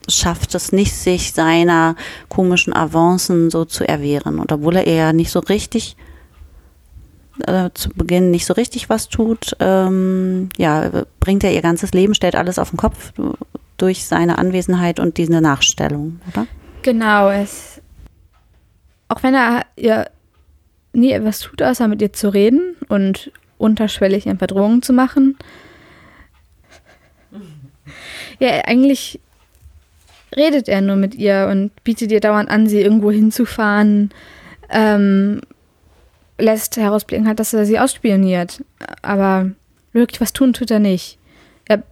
schafft 0.08 0.56
es 0.56 0.72
nicht, 0.72 0.96
sich 0.96 1.34
seiner 1.34 1.96
komischen 2.28 2.76
Avancen 2.76 3.52
so 3.52 3.66
zu 3.66 3.88
erwehren. 3.88 4.40
Und 4.40 4.52
obwohl 4.52 4.78
er 4.78 4.92
ja 4.92 5.14
nicht 5.14 5.30
so 5.30 5.40
richtig 5.40 5.96
äh, 7.46 7.70
zu 7.74 7.90
Beginn 7.90 8.32
nicht 8.32 8.46
so 8.46 8.54
richtig 8.54 8.90
was 8.90 9.10
tut, 9.10 9.56
ähm, 9.60 10.50
ja, 10.58 10.90
bringt 11.20 11.44
er 11.44 11.54
ihr 11.54 11.62
ganzes 11.62 11.92
Leben, 11.92 12.16
stellt 12.16 12.36
alles 12.36 12.60
auf 12.60 12.70
den 12.70 12.78
Kopf 12.78 13.14
durch 13.78 14.06
seine 14.06 14.38
Anwesenheit 14.38 15.00
und 15.00 15.18
diese 15.18 15.42
Nachstellung, 15.42 16.20
oder? 16.32 16.48
Genau, 16.82 17.30
es 17.30 17.82
auch 19.08 19.24
wenn 19.24 19.36
er 19.36 19.66
ihr 19.76 20.10
nie 20.94 21.12
etwas 21.12 21.40
tut, 21.40 21.62
außer 21.62 21.88
mit 21.88 22.02
ihr 22.02 22.14
zu 22.14 22.30
reden 22.30 22.76
und 22.88 23.32
unterschwellig 23.58 24.26
in 24.28 24.38
Verdrohung 24.38 24.82
zu 24.82 24.94
machen. 24.94 25.38
Ja, 28.40 28.50
eigentlich 28.66 29.20
redet 30.36 30.68
er 30.68 30.82
nur 30.82 30.96
mit 30.96 31.16
ihr 31.16 31.48
und 31.52 31.72
bietet 31.84 32.12
ihr 32.12 32.20
dauernd 32.20 32.50
an, 32.50 32.68
sie 32.68 32.82
irgendwo 32.82 33.12
hinzufahren. 33.12 34.10
Ähm, 34.70 35.42
lässt 36.38 36.78
herausblicken 36.78 37.28
hat, 37.28 37.40
dass 37.40 37.54
er 37.54 37.66
sie 37.66 37.80
ausspioniert. 37.80 38.64
Aber 39.02 39.52
wirklich 39.94 40.22
was 40.22 40.34
tun 40.34 40.54
tut 40.54 40.72
er 40.72 40.80
nicht. 40.80 41.18
Er 41.66 41.84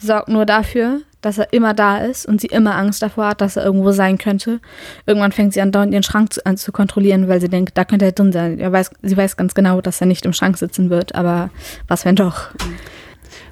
sorgt 0.00 0.28
nur 0.28 0.46
dafür, 0.46 1.00
dass 1.20 1.38
er 1.38 1.52
immer 1.52 1.72
da 1.72 1.98
ist 1.98 2.26
und 2.26 2.40
sie 2.40 2.48
immer 2.48 2.76
Angst 2.76 3.00
davor 3.02 3.28
hat, 3.28 3.40
dass 3.40 3.56
er 3.56 3.64
irgendwo 3.64 3.92
sein 3.92 4.18
könnte. 4.18 4.60
Irgendwann 5.06 5.32
fängt 5.32 5.54
sie 5.54 5.60
an, 5.60 5.72
dauernd 5.72 5.92
ihren 5.92 6.02
Schrank 6.02 6.32
zu, 6.34 6.44
an 6.44 6.56
zu 6.56 6.70
kontrollieren, 6.70 7.28
weil 7.28 7.40
sie 7.40 7.48
denkt, 7.48 7.76
da 7.78 7.84
könnte 7.84 8.04
er 8.04 8.12
drin 8.12 8.32
sein. 8.32 8.58
Er 8.58 8.72
weiß, 8.72 8.90
sie 9.02 9.16
weiß 9.16 9.36
ganz 9.36 9.54
genau, 9.54 9.80
dass 9.80 10.00
er 10.00 10.06
nicht 10.06 10.26
im 10.26 10.32
Schrank 10.32 10.58
sitzen 10.58 10.90
wird, 10.90 11.14
aber 11.14 11.50
was 11.88 12.04
wenn 12.04 12.16
doch? 12.16 12.50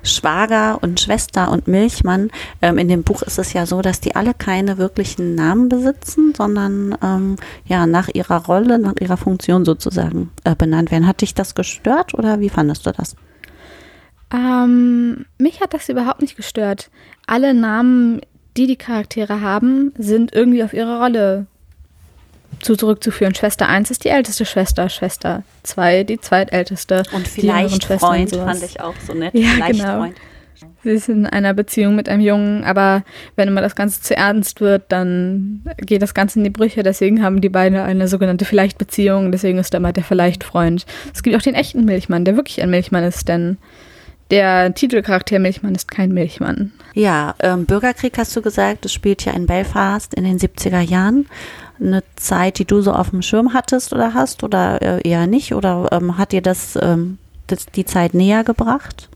Schwager 0.03 0.83
und 0.83 1.01
Schwester 1.01 1.51
und 1.51 1.69
Milchmann. 1.69 2.31
Ähm, 2.61 2.79
in 2.79 2.89
dem 2.89 3.03
Buch 3.03 3.23
ist 3.23 3.39
es 3.39 3.53
ja 3.53 3.67
so, 3.67 3.83
dass 3.83 4.01
die 4.01 4.17
alle 4.17 4.35
keine 4.35 4.79
wirklichen 4.79 5.35
Namen 5.35 5.69
besitzen, 5.69 6.35
sondern 6.37 6.97
ähm, 7.03 7.37
ja 7.67 7.87
nach 7.87 8.09
ihrer 8.09 8.45
Rolle, 8.45 8.79
nach 8.79 8.95
ihrer 9.01 9.17
Funktion 9.17 9.65
sozusagen 9.65 10.31
äh, 10.45 10.55
benannt 10.55 10.91
werden. 10.91 11.07
Hat 11.07 11.21
dich 11.21 11.35
das 11.35 11.55
gestört 11.55 12.15
oder 12.15 12.41
wie 12.41 12.51
fandest 12.51 12.87
du 12.87 12.93
das? 12.93 13.17
Ähm, 14.33 15.27
mich 15.39 15.61
hat 15.61 15.75
das 15.75 15.89
überhaupt 15.89 16.23
nicht 16.23 16.37
gestört. 16.37 16.91
Alle 17.27 17.55
Namen, 17.55 18.21
die 18.57 18.67
die 18.67 18.77
Charaktere 18.77 19.41
haben, 19.41 19.93
sind 19.99 20.33
irgendwie 20.33 20.65
auf 20.65 20.73
ihre 20.73 20.99
Rolle 20.99 21.47
zu 22.61 22.77
zurückzuführen. 22.77 23.35
Schwester 23.35 23.69
1 23.69 23.91
ist 23.91 24.05
die 24.05 24.09
älteste 24.09 24.45
Schwester, 24.45 24.89
Schwester 24.89 25.43
2 25.63 26.05
die 26.05 26.21
zweitälteste. 26.21 27.03
Und 27.13 27.27
vielleicht 27.27 27.85
Freund 27.85 28.35
fand 28.35 28.63
ich 28.63 28.81
auch 28.81 28.95
so 29.07 29.15
nett. 29.15 29.35
Ja, 29.35 29.49
vielleicht 29.49 29.81
genau. 29.81 29.99
Freund. 29.99 30.17
Sie 30.85 30.91
ist 30.91 31.09
in 31.09 31.27
einer 31.27 31.55
Beziehung 31.55 31.95
mit 31.97 32.09
einem 32.09 32.23
Jungen, 32.23 32.65
aber 32.65 33.05
wenn 33.37 33.49
immer 33.49 33.61
das 33.61 33.77
Ganze 33.77 34.01
zu 34.01 34.17
ernst 34.17 34.61
wird, 34.61 34.85
dann 34.89 35.63
geht 35.79 36.03
das 36.03 36.15
Ganze 36.15 36.39
in 36.39 36.45
die 36.45 36.51
Brüche. 36.51 36.83
Deswegen 36.83 37.23
haben 37.23 37.41
die 37.41 37.49
beiden 37.49 37.79
eine 37.79 38.09
sogenannte 38.09 38.45
Vielleicht-Beziehung. 38.45 39.33
Deswegen 39.33 39.59
ist 39.59 39.75
er 39.75 39.79
immer 39.79 39.93
der 39.93 40.05
Vielleicht-Freund. 40.05 40.85
Es 41.15 41.23
gibt 41.23 41.37
auch 41.37 41.43
den 41.43 41.55
echten 41.55 41.85
Milchmann, 41.85 42.25
der 42.25 42.37
wirklich 42.37 42.61
ein 42.63 42.71
Milchmann 42.71 43.05
ist, 43.05 43.29
denn 43.29 43.59
der 44.33 44.75
Titelcharakter 44.75 45.39
Milchmann 45.39 45.75
ist 45.75 45.91
kein 45.91 46.13
Milchmann. 46.13 46.73
Ja, 46.95 47.35
ähm, 47.41 47.67
Bürgerkrieg 47.67 48.17
hast 48.17 48.35
du 48.35 48.43
gesagt, 48.43 48.85
das 48.85 48.93
spielt 48.93 49.25
ja 49.25 49.33
in 49.33 49.47
Belfast 49.47 50.15
in 50.15 50.25
den 50.25 50.39
70er 50.39 50.81
Jahren 50.81 51.27
eine 51.83 52.03
Zeit, 52.17 52.59
die 52.59 52.65
du 52.65 52.81
so 52.81 52.93
auf 52.93 53.11
dem 53.11 53.23
Schirm 53.23 53.55
hattest 53.55 53.93
oder 53.93 54.15
hast 54.15 54.43
oder 54.43 54.81
äh, 54.83 55.09
eher 55.09 55.27
nicht? 55.27 55.55
Oder 55.55 55.89
ähm, 55.93 56.19
hat 56.19 56.33
dir 56.33 56.43
das, 56.43 56.79
ähm, 56.81 57.19
das, 57.47 57.67
die 57.67 57.85
Zeit 57.85 58.15
näher 58.15 58.45
gebracht? 58.45 59.09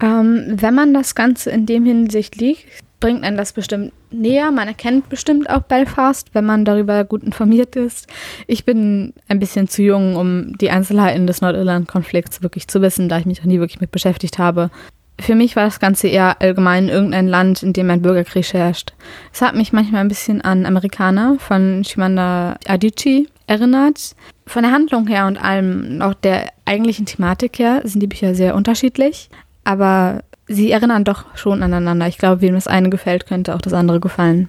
Ähm, 0.00 0.44
wenn 0.56 0.74
man 0.74 0.92
das 0.92 1.14
Ganze 1.14 1.50
in 1.50 1.66
dem 1.66 1.84
Hinsicht 1.84 2.36
liegt, 2.36 2.66
bringt 3.00 3.24
einen 3.24 3.36
das 3.36 3.52
bestimmt 3.52 3.92
näher. 4.10 4.50
Man 4.50 4.68
erkennt 4.68 5.08
bestimmt 5.08 5.50
auch 5.50 5.62
Belfast, 5.62 6.34
wenn 6.34 6.44
man 6.44 6.64
darüber 6.64 7.04
gut 7.04 7.22
informiert 7.22 7.76
ist. 7.76 8.06
Ich 8.46 8.64
bin 8.64 9.12
ein 9.28 9.38
bisschen 9.38 9.68
zu 9.68 9.82
jung, 9.82 10.16
um 10.16 10.56
die 10.58 10.70
Einzelheiten 10.70 11.26
des 11.26 11.40
Nordirland-Konflikts 11.40 12.42
wirklich 12.42 12.68
zu 12.68 12.80
wissen, 12.82 13.08
da 13.08 13.18
ich 13.18 13.26
mich 13.26 13.40
auch 13.40 13.46
nie 13.46 13.60
wirklich 13.60 13.80
mit 13.80 13.92
beschäftigt 13.92 14.38
habe. 14.38 14.70
Für 15.18 15.34
mich 15.34 15.56
war 15.56 15.64
das 15.64 15.80
Ganze 15.80 16.08
eher 16.08 16.40
allgemein 16.40 16.88
irgendein 16.88 17.26
Land, 17.26 17.62
in 17.62 17.72
dem 17.72 17.90
ein 17.90 18.02
Bürgerkrieg 18.02 18.52
herrscht. 18.52 18.92
Es 19.32 19.40
hat 19.40 19.54
mich 19.54 19.72
manchmal 19.72 20.02
ein 20.02 20.08
bisschen 20.08 20.42
an 20.42 20.66
Amerikaner 20.66 21.36
von 21.38 21.84
Shimanda 21.84 22.58
Adichie 22.66 23.28
erinnert. 23.46 24.14
Von 24.46 24.62
der 24.62 24.72
Handlung 24.72 25.06
her 25.06 25.26
und 25.26 25.38
allem, 25.38 26.02
auch 26.02 26.14
der 26.14 26.50
eigentlichen 26.66 27.06
Thematik 27.06 27.58
her, 27.58 27.80
sind 27.84 28.00
die 28.00 28.06
Bücher 28.06 28.34
sehr 28.34 28.54
unterschiedlich. 28.54 29.30
Aber 29.64 30.22
sie 30.46 30.70
erinnern 30.70 31.04
doch 31.04 31.24
schon 31.34 31.62
aneinander. 31.62 32.06
Ich 32.06 32.18
glaube, 32.18 32.42
wem 32.42 32.54
das 32.54 32.68
eine 32.68 32.90
gefällt, 32.90 33.26
könnte 33.26 33.54
auch 33.54 33.60
das 33.62 33.72
andere 33.72 34.00
gefallen. 34.00 34.48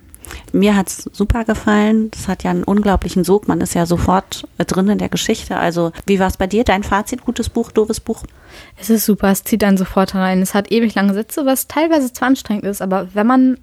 Mir 0.52 0.76
hat 0.76 0.88
es 0.88 1.10
super 1.12 1.46
gefallen. 1.46 2.12
Das 2.12 2.28
hat 2.28 2.44
ja 2.44 2.52
einen 2.52 2.64
unglaublichen 2.64 3.24
Sog. 3.24 3.48
Man 3.48 3.62
ist 3.62 3.76
ja 3.76 3.86
sofort 3.86 4.48
drin 4.58 4.90
in 4.90 4.98
der 4.98 5.10
Geschichte. 5.10 5.58
Also, 5.58 5.92
wie 6.06 6.20
war 6.20 6.28
es 6.28 6.38
bei 6.38 6.48
dir? 6.48 6.64
Dein 6.64 6.84
Fazit? 6.84 7.24
Gutes 7.26 7.50
Buch, 7.50 7.72
doofes 7.72 8.00
Buch? 8.00 8.24
Es 8.78 8.90
ist 8.90 9.06
super. 9.06 9.30
Es 9.32 9.44
zieht 9.44 9.62
dann 9.62 9.78
sofort 9.78 10.16
rein. 10.16 10.42
Es 10.42 10.54
hat 10.54 10.72
ewig 10.72 10.96
lange 10.96 11.14
Sitze, 11.14 11.46
was 11.46 11.68
teilweise 11.68 12.12
zwar 12.14 12.30
anstrengend 12.30 12.66
ist, 12.66 12.82
aber 12.82 13.10
wenn 13.14 13.28
man 13.28 13.58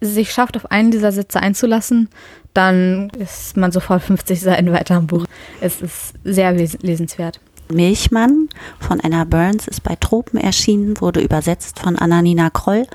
sich 0.00 0.32
schafft, 0.32 0.56
auf 0.56 0.70
einen 0.70 0.90
dieser 0.90 1.12
Sitze 1.12 1.40
einzulassen, 1.40 2.08
dann 2.54 3.10
ist 3.10 3.56
man 3.56 3.72
sofort 3.72 4.02
50 4.02 4.40
Seiten 4.40 4.72
weiter 4.72 4.96
am 4.96 5.06
Buch. 5.06 5.24
Es 5.60 5.80
ist 5.80 6.14
sehr 6.24 6.52
lesenswert. 6.52 7.40
Milchmann 7.72 8.48
von 8.80 9.00
Anna 9.00 9.24
Burns 9.24 9.68
ist 9.68 9.82
bei 9.82 9.96
Tropen 9.96 10.38
erschienen, 10.38 11.00
wurde 11.00 11.20
übersetzt 11.20 11.78
von 11.78 11.96
Annanina 11.96 12.50
Kroll 12.50 12.86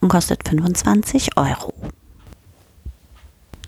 und 0.00 0.08
kostet 0.08 0.48
25 0.48 1.36
Euro. 1.36 1.74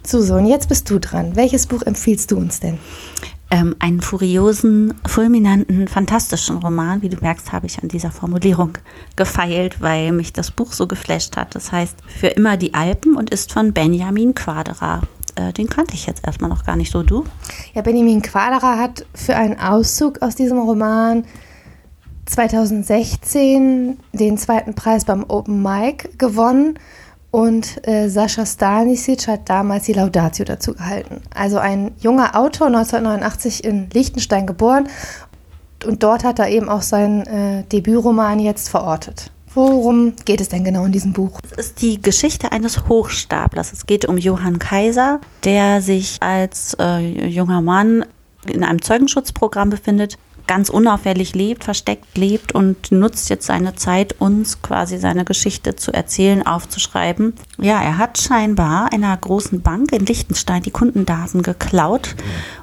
Suso, 0.06 0.36
und 0.36 0.46
jetzt 0.46 0.68
bist 0.68 0.88
du 0.90 0.98
dran. 0.98 1.36
Welches 1.36 1.66
Buch 1.66 1.82
empfiehlst 1.82 2.30
du 2.30 2.36
uns 2.36 2.60
denn? 2.60 2.78
Ähm, 3.52 3.74
einen 3.80 4.00
furiosen, 4.00 4.94
fulminanten, 5.06 5.88
fantastischen 5.88 6.58
Roman. 6.58 7.02
Wie 7.02 7.08
du 7.08 7.16
merkst, 7.20 7.52
habe 7.52 7.66
ich 7.66 7.82
an 7.82 7.88
dieser 7.88 8.10
Formulierung 8.10 8.78
gefeilt, 9.16 9.80
weil 9.80 10.12
mich 10.12 10.32
das 10.32 10.50
Buch 10.52 10.72
so 10.72 10.86
geflasht 10.86 11.36
hat. 11.36 11.54
Das 11.54 11.72
heißt 11.72 11.96
Für 12.06 12.28
immer 12.28 12.56
die 12.56 12.74
Alpen 12.74 13.16
und 13.16 13.30
ist 13.30 13.52
von 13.52 13.72
Benjamin 13.72 14.34
Quadra. 14.34 15.02
Äh, 15.34 15.52
den 15.52 15.68
kannte 15.68 15.94
ich 15.94 16.06
jetzt 16.06 16.26
erstmal 16.26 16.48
noch 16.50 16.64
gar 16.64 16.76
nicht 16.76 16.92
so. 16.92 17.02
Du? 17.02 17.24
Ja, 17.74 17.82
Benjamin 17.82 18.22
Quadra 18.22 18.78
hat 18.78 19.04
für 19.14 19.34
einen 19.36 19.58
Auszug 19.58 20.22
aus 20.22 20.36
diesem 20.36 20.58
Roman 20.58 21.24
2016 22.26 23.98
den 24.12 24.38
zweiten 24.38 24.74
Preis 24.74 25.04
beim 25.04 25.24
Open 25.26 25.60
Mic 25.62 26.10
gewonnen 26.18 26.78
und 27.30 27.86
äh, 27.86 28.08
Sascha 28.08 28.44
Stanisic 28.44 29.28
hat 29.28 29.48
damals 29.48 29.84
die 29.84 29.92
Laudatio 29.92 30.44
dazu 30.44 30.74
gehalten. 30.74 31.22
Also 31.32 31.58
ein 31.58 31.92
junger 32.00 32.36
Autor, 32.36 32.66
1989 32.66 33.64
in 33.64 33.88
Liechtenstein 33.90 34.46
geboren. 34.46 34.88
Und 35.86 36.02
dort 36.02 36.24
hat 36.24 36.38
er 36.38 36.48
eben 36.48 36.68
auch 36.68 36.82
seinen 36.82 37.26
äh, 37.26 37.64
Debütroman 37.64 38.40
jetzt 38.40 38.68
verortet. 38.68 39.30
Worum 39.54 40.14
geht 40.24 40.40
es 40.40 40.48
denn 40.48 40.62
genau 40.62 40.84
in 40.84 40.92
diesem 40.92 41.12
Buch? 41.12 41.40
Es 41.50 41.66
ist 41.66 41.82
die 41.82 42.00
Geschichte 42.00 42.52
eines 42.52 42.88
Hochstaplers. 42.88 43.72
Es 43.72 43.86
geht 43.86 44.04
um 44.04 44.16
Johann 44.16 44.58
Kaiser, 44.58 45.20
der 45.44 45.82
sich 45.82 46.18
als 46.20 46.76
äh, 46.78 47.26
junger 47.26 47.60
Mann 47.60 48.04
in 48.46 48.62
einem 48.64 48.80
Zeugenschutzprogramm 48.80 49.70
befindet, 49.70 50.18
ganz 50.50 50.68
unauffällig 50.68 51.36
lebt, 51.36 51.62
versteckt 51.62 52.18
lebt 52.18 52.52
und 52.52 52.90
nutzt 52.90 53.30
jetzt 53.30 53.46
seine 53.46 53.76
Zeit, 53.76 54.16
uns 54.18 54.62
quasi 54.62 54.98
seine 54.98 55.24
Geschichte 55.24 55.76
zu 55.76 55.92
erzählen, 55.92 56.44
aufzuschreiben. 56.44 57.34
Ja, 57.60 57.80
er 57.80 57.98
hat 57.98 58.18
scheinbar 58.18 58.92
einer 58.92 59.16
großen 59.16 59.62
Bank 59.62 59.92
in 59.92 60.04
Liechtenstein 60.04 60.64
die 60.64 60.72
Kundendaten 60.72 61.42
geklaut 61.42 62.16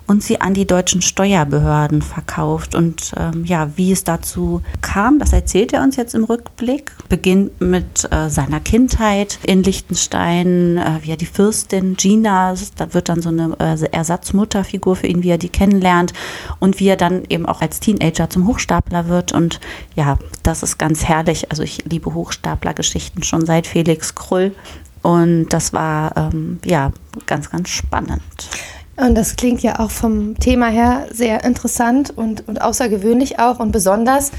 und 0.08 0.24
sie 0.24 0.42
an 0.42 0.54
die 0.54 0.66
deutschen 0.66 1.02
Steuerbehörden 1.02 2.02
verkauft. 2.02 2.76
Und 2.76 3.12
ähm, 3.18 3.46
ja, 3.46 3.70
wie 3.76 3.92
es 3.92 4.04
dazu 4.04 4.62
kam, 4.82 5.20
das 5.20 5.34
erzählt 5.34 5.74
er 5.74 5.84
uns 5.84 5.98
jetzt 5.98 6.16
im 6.16 6.24
Rückblick. 6.24 6.92
Beginnt 7.10 7.60
mit 7.62 8.10
äh, 8.12 8.30
seiner 8.30 8.60
Kindheit 8.60 9.38
in 9.44 9.64
Liechtenstein, 9.64 10.78
äh, 10.78 11.00
wie 11.02 11.12
er 11.12 11.18
die 11.18 11.26
Fürstin 11.26 11.96
Gina, 11.96 12.54
da 12.78 12.94
wird 12.94 13.10
dann 13.10 13.22
so 13.22 13.30
eine 13.30 13.56
äh, 13.60 13.78
Ersatzmutterfigur 13.92 14.96
für 14.96 15.08
ihn, 15.08 15.24
wie 15.24 15.30
er 15.30 15.38
die 15.38 15.50
kennenlernt 15.50 16.14
und 16.60 16.80
wie 16.80 16.88
er 16.88 16.98
dann 16.98 17.24
eben 17.30 17.46
auch 17.46 17.62
als 17.78 17.80
Teenager 17.80 18.30
zum 18.30 18.48
Hochstapler 18.48 19.08
wird. 19.08 19.32
Und 19.32 19.60
ja, 19.96 20.18
das 20.44 20.64
ist 20.64 20.78
ganz 20.78 21.06
herrlich. 21.06 21.52
Also 21.52 21.64
ich 21.64 21.86
liebe 21.86 22.14
Hochstaplergeschichten 22.14 23.24
schon 23.24 23.46
seit 23.46 23.68
Felix 23.68 24.16
Krull. 24.16 24.54
Und 25.04 25.50
das 25.50 25.74
war 25.74 26.16
ähm, 26.18 26.60
ja 26.66 26.92
ganz, 27.26 27.50
ganz 27.50 27.70
spannend. 27.70 28.22
Und 28.96 29.16
das 29.16 29.36
klingt 29.36 29.62
ja 29.62 29.80
auch 29.80 29.92
vom 29.92 30.38
Thema 30.40 30.68
her 30.68 31.08
sehr 31.12 31.44
interessant 31.44 32.12
und, 32.16 32.48
und 32.48 32.62
außergewöhnlich 32.62 33.40
auch 33.40 33.60
und 33.60 33.72
besonders. 33.72 34.32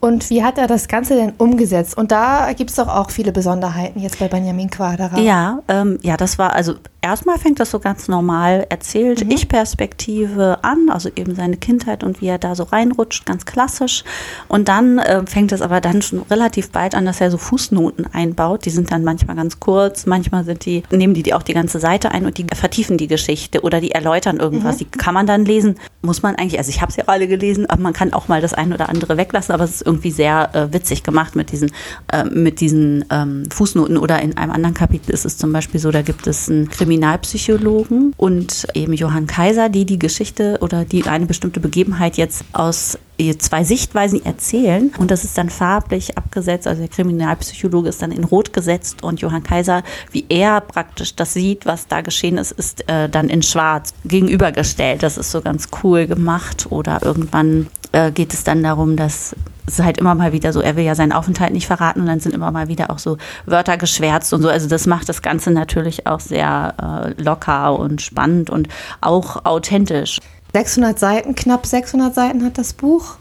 Und 0.00 0.28
wie 0.28 0.42
hat 0.42 0.58
er 0.58 0.66
das 0.66 0.88
Ganze 0.88 1.14
denn 1.14 1.32
umgesetzt? 1.38 1.96
Und 1.96 2.10
da 2.10 2.52
gibt 2.52 2.70
es 2.70 2.76
doch 2.76 2.88
auch 2.88 3.10
viele 3.10 3.32
Besonderheiten 3.32 4.00
jetzt 4.00 4.18
bei 4.18 4.28
Benjamin 4.28 4.68
Quaderer. 4.68 5.18
Ja, 5.18 5.60
ähm, 5.68 5.98
ja, 6.02 6.16
das 6.16 6.38
war 6.38 6.52
also 6.52 6.74
erstmal 7.04 7.38
fängt 7.38 7.60
das 7.60 7.70
so 7.70 7.80
ganz 7.80 8.08
normal 8.08 8.66
erzählt, 8.70 9.24
mhm. 9.24 9.30
Ich-Perspektive 9.30 10.64
an, 10.64 10.88
also 10.88 11.10
eben 11.14 11.34
seine 11.34 11.58
Kindheit 11.58 12.02
und 12.02 12.22
wie 12.22 12.28
er 12.28 12.38
da 12.38 12.54
so 12.54 12.62
reinrutscht, 12.62 13.26
ganz 13.26 13.44
klassisch. 13.44 14.04
Und 14.48 14.68
dann 14.68 14.98
äh, 14.98 15.24
fängt 15.26 15.52
es 15.52 15.60
aber 15.60 15.82
dann 15.82 16.00
schon 16.00 16.22
relativ 16.22 16.70
bald 16.70 16.94
an, 16.94 17.04
dass 17.04 17.20
er 17.20 17.30
so 17.30 17.36
Fußnoten 17.36 18.06
einbaut. 18.14 18.64
Die 18.64 18.70
sind 18.70 18.90
dann 18.90 19.04
manchmal 19.04 19.36
ganz 19.36 19.60
kurz, 19.60 20.06
manchmal 20.06 20.44
sind 20.44 20.64
die, 20.64 20.82
nehmen 20.90 21.12
die, 21.12 21.22
die 21.22 21.34
auch 21.34 21.42
die 21.42 21.52
ganze 21.52 21.78
Seite 21.78 22.10
ein 22.10 22.24
und 22.24 22.38
die 22.38 22.46
vertiefen 22.54 22.96
die 22.96 23.06
Geschichte 23.06 23.60
oder 23.60 23.82
die 23.82 23.90
erläutern 23.90 24.38
irgendwas. 24.38 24.76
Mhm. 24.76 24.78
Die 24.78 24.84
kann 24.86 25.12
man 25.12 25.26
dann 25.26 25.44
lesen. 25.44 25.76
Muss 26.00 26.22
man 26.22 26.36
eigentlich, 26.36 26.58
also 26.58 26.70
ich 26.70 26.80
habe 26.80 26.88
es 26.90 26.96
ja 26.96 27.04
alle 27.06 27.28
gelesen, 27.28 27.68
aber 27.68 27.82
man 27.82 27.92
kann 27.92 28.14
auch 28.14 28.28
mal 28.28 28.40
das 28.40 28.54
eine 28.54 28.74
oder 28.74 28.88
andere 28.88 29.18
weglassen, 29.18 29.54
aber 29.54 29.64
es 29.64 29.76
ist 29.76 29.86
irgendwie 29.86 30.10
sehr 30.10 30.54
äh, 30.54 30.72
witzig 30.72 31.02
gemacht 31.02 31.36
mit 31.36 31.52
diesen, 31.52 31.70
äh, 32.10 32.24
mit 32.24 32.60
diesen 32.60 33.04
ähm, 33.10 33.44
Fußnoten. 33.50 33.98
Oder 33.98 34.22
in 34.22 34.38
einem 34.38 34.52
anderen 34.52 34.74
Kapitel 34.74 35.12
ist 35.12 35.26
es 35.26 35.36
zum 35.36 35.52
Beispiel 35.52 35.80
so, 35.80 35.90
da 35.90 36.00
gibt 36.00 36.26
es 36.26 36.48
ein 36.48 36.70
Krimi 36.70 36.93
Kriminalpsychologen 36.94 38.14
und 38.16 38.68
eben 38.74 38.92
Johann 38.92 39.26
Kaiser, 39.26 39.68
die 39.68 39.84
die 39.84 39.98
Geschichte 39.98 40.58
oder 40.60 40.84
die 40.84 41.04
eine 41.04 41.26
bestimmte 41.26 41.58
Begebenheit 41.58 42.16
jetzt 42.16 42.44
aus 42.52 42.98
zwei 43.38 43.62
Sichtweisen 43.62 44.24
erzählen 44.24 44.92
und 44.98 45.10
das 45.10 45.24
ist 45.24 45.38
dann 45.38 45.48
farblich 45.48 46.18
abgesetzt. 46.18 46.66
Also 46.66 46.80
der 46.80 46.90
Kriminalpsychologe 46.90 47.88
ist 47.88 48.02
dann 48.02 48.10
in 48.10 48.24
Rot 48.24 48.52
gesetzt 48.52 49.02
und 49.02 49.20
Johann 49.20 49.44
Kaiser, 49.44 49.82
wie 50.10 50.26
er 50.28 50.60
praktisch 50.60 51.14
das 51.14 51.32
sieht, 51.32 51.64
was 51.64 51.86
da 51.86 52.00
geschehen 52.00 52.38
ist, 52.38 52.52
ist 52.52 52.88
äh, 52.88 53.08
dann 53.08 53.28
in 53.28 53.42
Schwarz 53.42 53.94
gegenübergestellt. 54.04 55.02
Das 55.02 55.16
ist 55.16 55.30
so 55.30 55.40
ganz 55.40 55.68
cool 55.82 56.06
gemacht. 56.06 56.66
Oder 56.70 57.00
irgendwann 57.02 57.68
äh, 57.92 58.10
geht 58.10 58.34
es 58.34 58.44
dann 58.44 58.62
darum, 58.62 58.96
dass 58.96 59.36
es 59.66 59.78
halt 59.78 59.98
immer 59.98 60.14
mal 60.14 60.32
wieder 60.32 60.52
so, 60.52 60.60
er 60.60 60.76
will 60.76 60.84
ja 60.84 60.94
seinen 60.94 61.12
Aufenthalt 61.12 61.52
nicht 61.52 61.66
verraten 61.66 62.00
und 62.00 62.06
dann 62.06 62.20
sind 62.20 62.34
immer 62.34 62.50
mal 62.50 62.68
wieder 62.68 62.90
auch 62.90 62.98
so 62.98 63.16
Wörter 63.46 63.76
geschwärzt 63.76 64.32
und 64.34 64.42
so. 64.42 64.48
Also 64.48 64.68
das 64.68 64.86
macht 64.86 65.08
das 65.08 65.22
Ganze 65.22 65.50
natürlich 65.50 66.06
auch 66.06 66.20
sehr 66.20 67.14
äh, 67.16 67.22
locker 67.22 67.78
und 67.78 68.02
spannend 68.02 68.50
und 68.50 68.68
auch 69.00 69.44
authentisch. 69.44 70.18
600 70.54 70.98
Seiten, 70.98 71.34
knapp 71.34 71.66
600 71.66 72.14
Seiten 72.14 72.44
hat 72.44 72.58
das 72.58 72.72
Buch. 72.72 73.16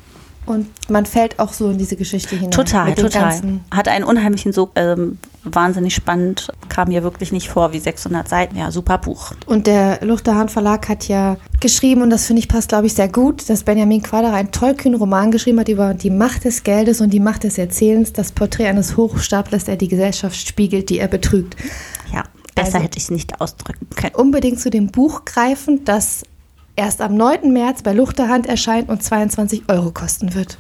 Und 0.45 0.67
man 0.89 1.05
fällt 1.05 1.39
auch 1.39 1.53
so 1.53 1.69
in 1.69 1.77
diese 1.77 1.95
Geschichte 1.95 2.35
hinein. 2.35 2.51
Total, 2.51 2.93
total. 2.95 3.41
Hat 3.71 3.87
einen 3.87 4.03
unheimlichen, 4.03 4.51
so 4.51 4.71
ähm, 4.75 5.17
wahnsinnig 5.45 5.95
spannend, 5.95 6.49
kam 6.67 6.89
mir 6.89 7.01
wirklich 7.01 7.31
nicht 7.31 7.49
vor 7.49 7.71
wie 7.71 7.79
600 7.79 8.27
Seiten. 8.27 8.57
Ja, 8.57 8.69
super 8.69 8.97
Buch. 8.97 9.31
Und 9.45 9.67
der 9.67 9.99
Luchterhahn 10.03 10.49
Verlag 10.49 10.89
hat 10.89 11.07
ja 11.07 11.37
geschrieben, 11.61 12.01
und 12.01 12.09
das 12.09 12.27
finde 12.27 12.41
ich 12.41 12.49
passt, 12.49 12.69
glaube 12.69 12.87
ich, 12.87 12.93
sehr 12.93 13.07
gut, 13.07 13.49
dass 13.49 13.63
Benjamin 13.63 14.03
Quaderer 14.03 14.33
einen 14.33 14.51
tollkühnen 14.51 14.99
Roman 14.99 15.31
geschrieben 15.31 15.61
hat 15.61 15.69
über 15.69 15.93
die 15.93 16.09
Macht 16.09 16.43
des 16.43 16.63
Geldes 16.63 16.99
und 16.99 17.11
die 17.11 17.21
Macht 17.21 17.45
des 17.45 17.57
Erzählens, 17.57 18.11
das 18.11 18.33
Porträt 18.33 18.67
eines 18.67 18.97
Hochstaplers, 18.97 19.63
der 19.63 19.77
die 19.77 19.87
Gesellschaft 19.87 20.35
spiegelt, 20.35 20.89
die 20.89 20.99
er 20.99 21.07
betrügt. 21.07 21.55
Ja, 22.13 22.23
besser 22.53 22.75
also, 22.75 22.79
hätte 22.79 22.97
ich 22.97 23.05
es 23.05 23.11
nicht 23.11 23.39
ausdrücken 23.39 23.87
können. 23.95 24.15
Unbedingt 24.15 24.59
zu 24.59 24.69
dem 24.69 24.87
Buch 24.87 25.23
greifen, 25.23 25.85
das 25.85 26.23
erst 26.75 27.01
am 27.01 27.15
9. 27.15 27.51
März 27.51 27.83
bei 27.83 27.93
Luchterhand 27.93 28.47
erscheint 28.47 28.89
und 28.89 29.03
22 29.03 29.63
Euro 29.69 29.91
kosten 29.91 30.33
wird. 30.33 30.57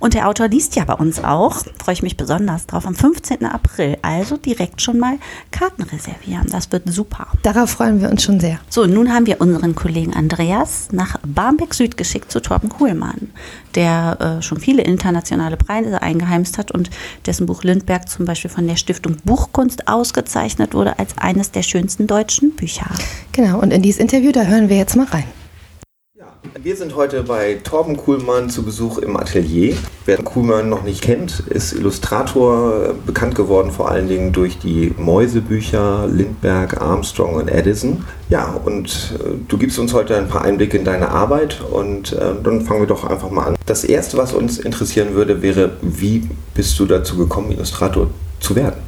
Und 0.00 0.14
der 0.14 0.28
Autor 0.28 0.48
liest 0.48 0.76
ja 0.76 0.84
bei 0.84 0.94
uns 0.94 1.22
auch, 1.22 1.62
freue 1.78 1.92
ich 1.92 2.02
mich 2.02 2.16
besonders 2.16 2.66
drauf, 2.66 2.86
am 2.86 2.94
15. 2.94 3.44
April. 3.44 3.98
Also 4.00 4.38
direkt 4.38 4.80
schon 4.80 4.98
mal 4.98 5.18
Karten 5.50 5.82
reservieren. 5.82 6.46
Das 6.50 6.72
wird 6.72 6.90
super. 6.90 7.26
Darauf 7.42 7.70
freuen 7.70 8.00
wir 8.00 8.08
uns 8.08 8.24
schon 8.24 8.40
sehr. 8.40 8.58
So, 8.70 8.86
nun 8.86 9.12
haben 9.12 9.26
wir 9.26 9.42
unseren 9.42 9.74
Kollegen 9.74 10.14
Andreas 10.14 10.88
nach 10.90 11.18
Barmbek 11.22 11.74
Süd 11.74 11.98
geschickt 11.98 12.32
zu 12.32 12.40
Torben 12.40 12.70
Kuhlmann, 12.70 13.30
der 13.74 14.38
äh, 14.38 14.42
schon 14.42 14.58
viele 14.58 14.82
internationale 14.82 15.58
Preise 15.58 16.00
eingeheimst 16.00 16.56
hat 16.56 16.70
und 16.70 16.88
dessen 17.26 17.44
Buch 17.44 17.62
Lindberg 17.62 18.08
zum 18.08 18.24
Beispiel 18.24 18.50
von 18.50 18.66
der 18.66 18.76
Stiftung 18.76 19.18
Buchkunst 19.24 19.86
ausgezeichnet 19.86 20.72
wurde 20.72 20.98
als 20.98 21.18
eines 21.18 21.50
der 21.50 21.62
schönsten 21.62 22.06
deutschen 22.06 22.52
Bücher. 22.56 22.86
Genau, 23.32 23.60
und 23.60 23.70
in 23.70 23.82
dieses 23.82 24.00
Interview, 24.00 24.32
da 24.32 24.44
hören 24.44 24.70
wir 24.70 24.78
jetzt 24.78 24.96
mal 24.96 25.06
rein. 25.06 25.24
Wir 26.62 26.74
sind 26.74 26.94
heute 26.96 27.22
bei 27.22 27.60
Torben 27.62 27.98
Kuhlmann 27.98 28.48
zu 28.48 28.62
Besuch 28.62 28.98
im 28.98 29.16
Atelier. 29.16 29.76
Wer 30.06 30.16
Kuhlmann 30.18 30.70
noch 30.70 30.82
nicht 30.82 31.02
kennt, 31.02 31.40
ist 31.40 31.74
Illustrator, 31.74 32.94
bekannt 33.04 33.34
geworden 33.34 33.70
vor 33.70 33.90
allen 33.90 34.08
Dingen 34.08 34.32
durch 34.32 34.58
die 34.58 34.94
Mäusebücher 34.96 36.06
Lindbergh, 36.06 36.78
Armstrong 36.78 37.34
und 37.34 37.48
Edison. 37.48 38.04
Ja, 38.30 38.58
und 38.64 39.14
äh, 39.18 39.32
du 39.48 39.58
gibst 39.58 39.78
uns 39.78 39.92
heute 39.92 40.16
ein 40.16 40.28
paar 40.28 40.42
Einblicke 40.42 40.78
in 40.78 40.84
deine 40.84 41.10
Arbeit 41.10 41.60
und 41.60 42.14
äh, 42.14 42.32
dann 42.42 42.62
fangen 42.62 42.80
wir 42.80 42.86
doch 42.86 43.04
einfach 43.04 43.30
mal 43.30 43.44
an. 43.44 43.56
Das 43.66 43.84
Erste, 43.84 44.16
was 44.16 44.32
uns 44.32 44.58
interessieren 44.58 45.14
würde, 45.14 45.42
wäre, 45.42 45.76
wie 45.82 46.26
bist 46.54 46.78
du 46.78 46.86
dazu 46.86 47.18
gekommen, 47.18 47.52
Illustrator 47.52 48.08
zu 48.40 48.56
werden? 48.56 48.80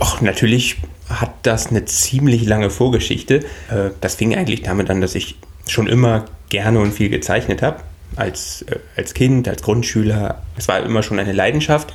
Ach, 0.00 0.20
natürlich 0.20 0.82
hat 1.08 1.34
das 1.42 1.68
eine 1.68 1.84
ziemlich 1.84 2.46
lange 2.46 2.70
Vorgeschichte. 2.70 3.40
Äh, 3.70 3.90
das 4.00 4.16
fing 4.16 4.34
eigentlich 4.34 4.62
damit 4.62 4.90
an, 4.90 5.00
dass 5.00 5.14
ich 5.14 5.36
schon 5.68 5.86
immer 5.86 6.24
gerne 6.48 6.80
und 6.80 6.92
viel 6.92 7.08
gezeichnet 7.08 7.62
habe. 7.62 7.80
Als, 8.16 8.62
äh, 8.62 8.78
als 8.96 9.14
Kind, 9.14 9.48
als 9.48 9.62
Grundschüler. 9.62 10.42
Es 10.56 10.68
war 10.68 10.80
immer 10.80 11.02
schon 11.02 11.18
eine 11.18 11.32
Leidenschaft 11.32 11.94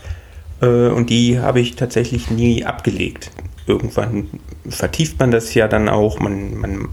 äh, 0.62 0.66
und 0.66 1.10
die 1.10 1.40
habe 1.40 1.60
ich 1.60 1.76
tatsächlich 1.76 2.30
nie 2.30 2.66
abgelegt. 2.66 3.32
Irgendwann 3.68 4.30
vertieft 4.68 5.20
man 5.20 5.32
das 5.32 5.54
ja 5.54 5.68
dann 5.68 5.88
auch, 5.88 6.20
man, 6.20 6.58
man 6.58 6.90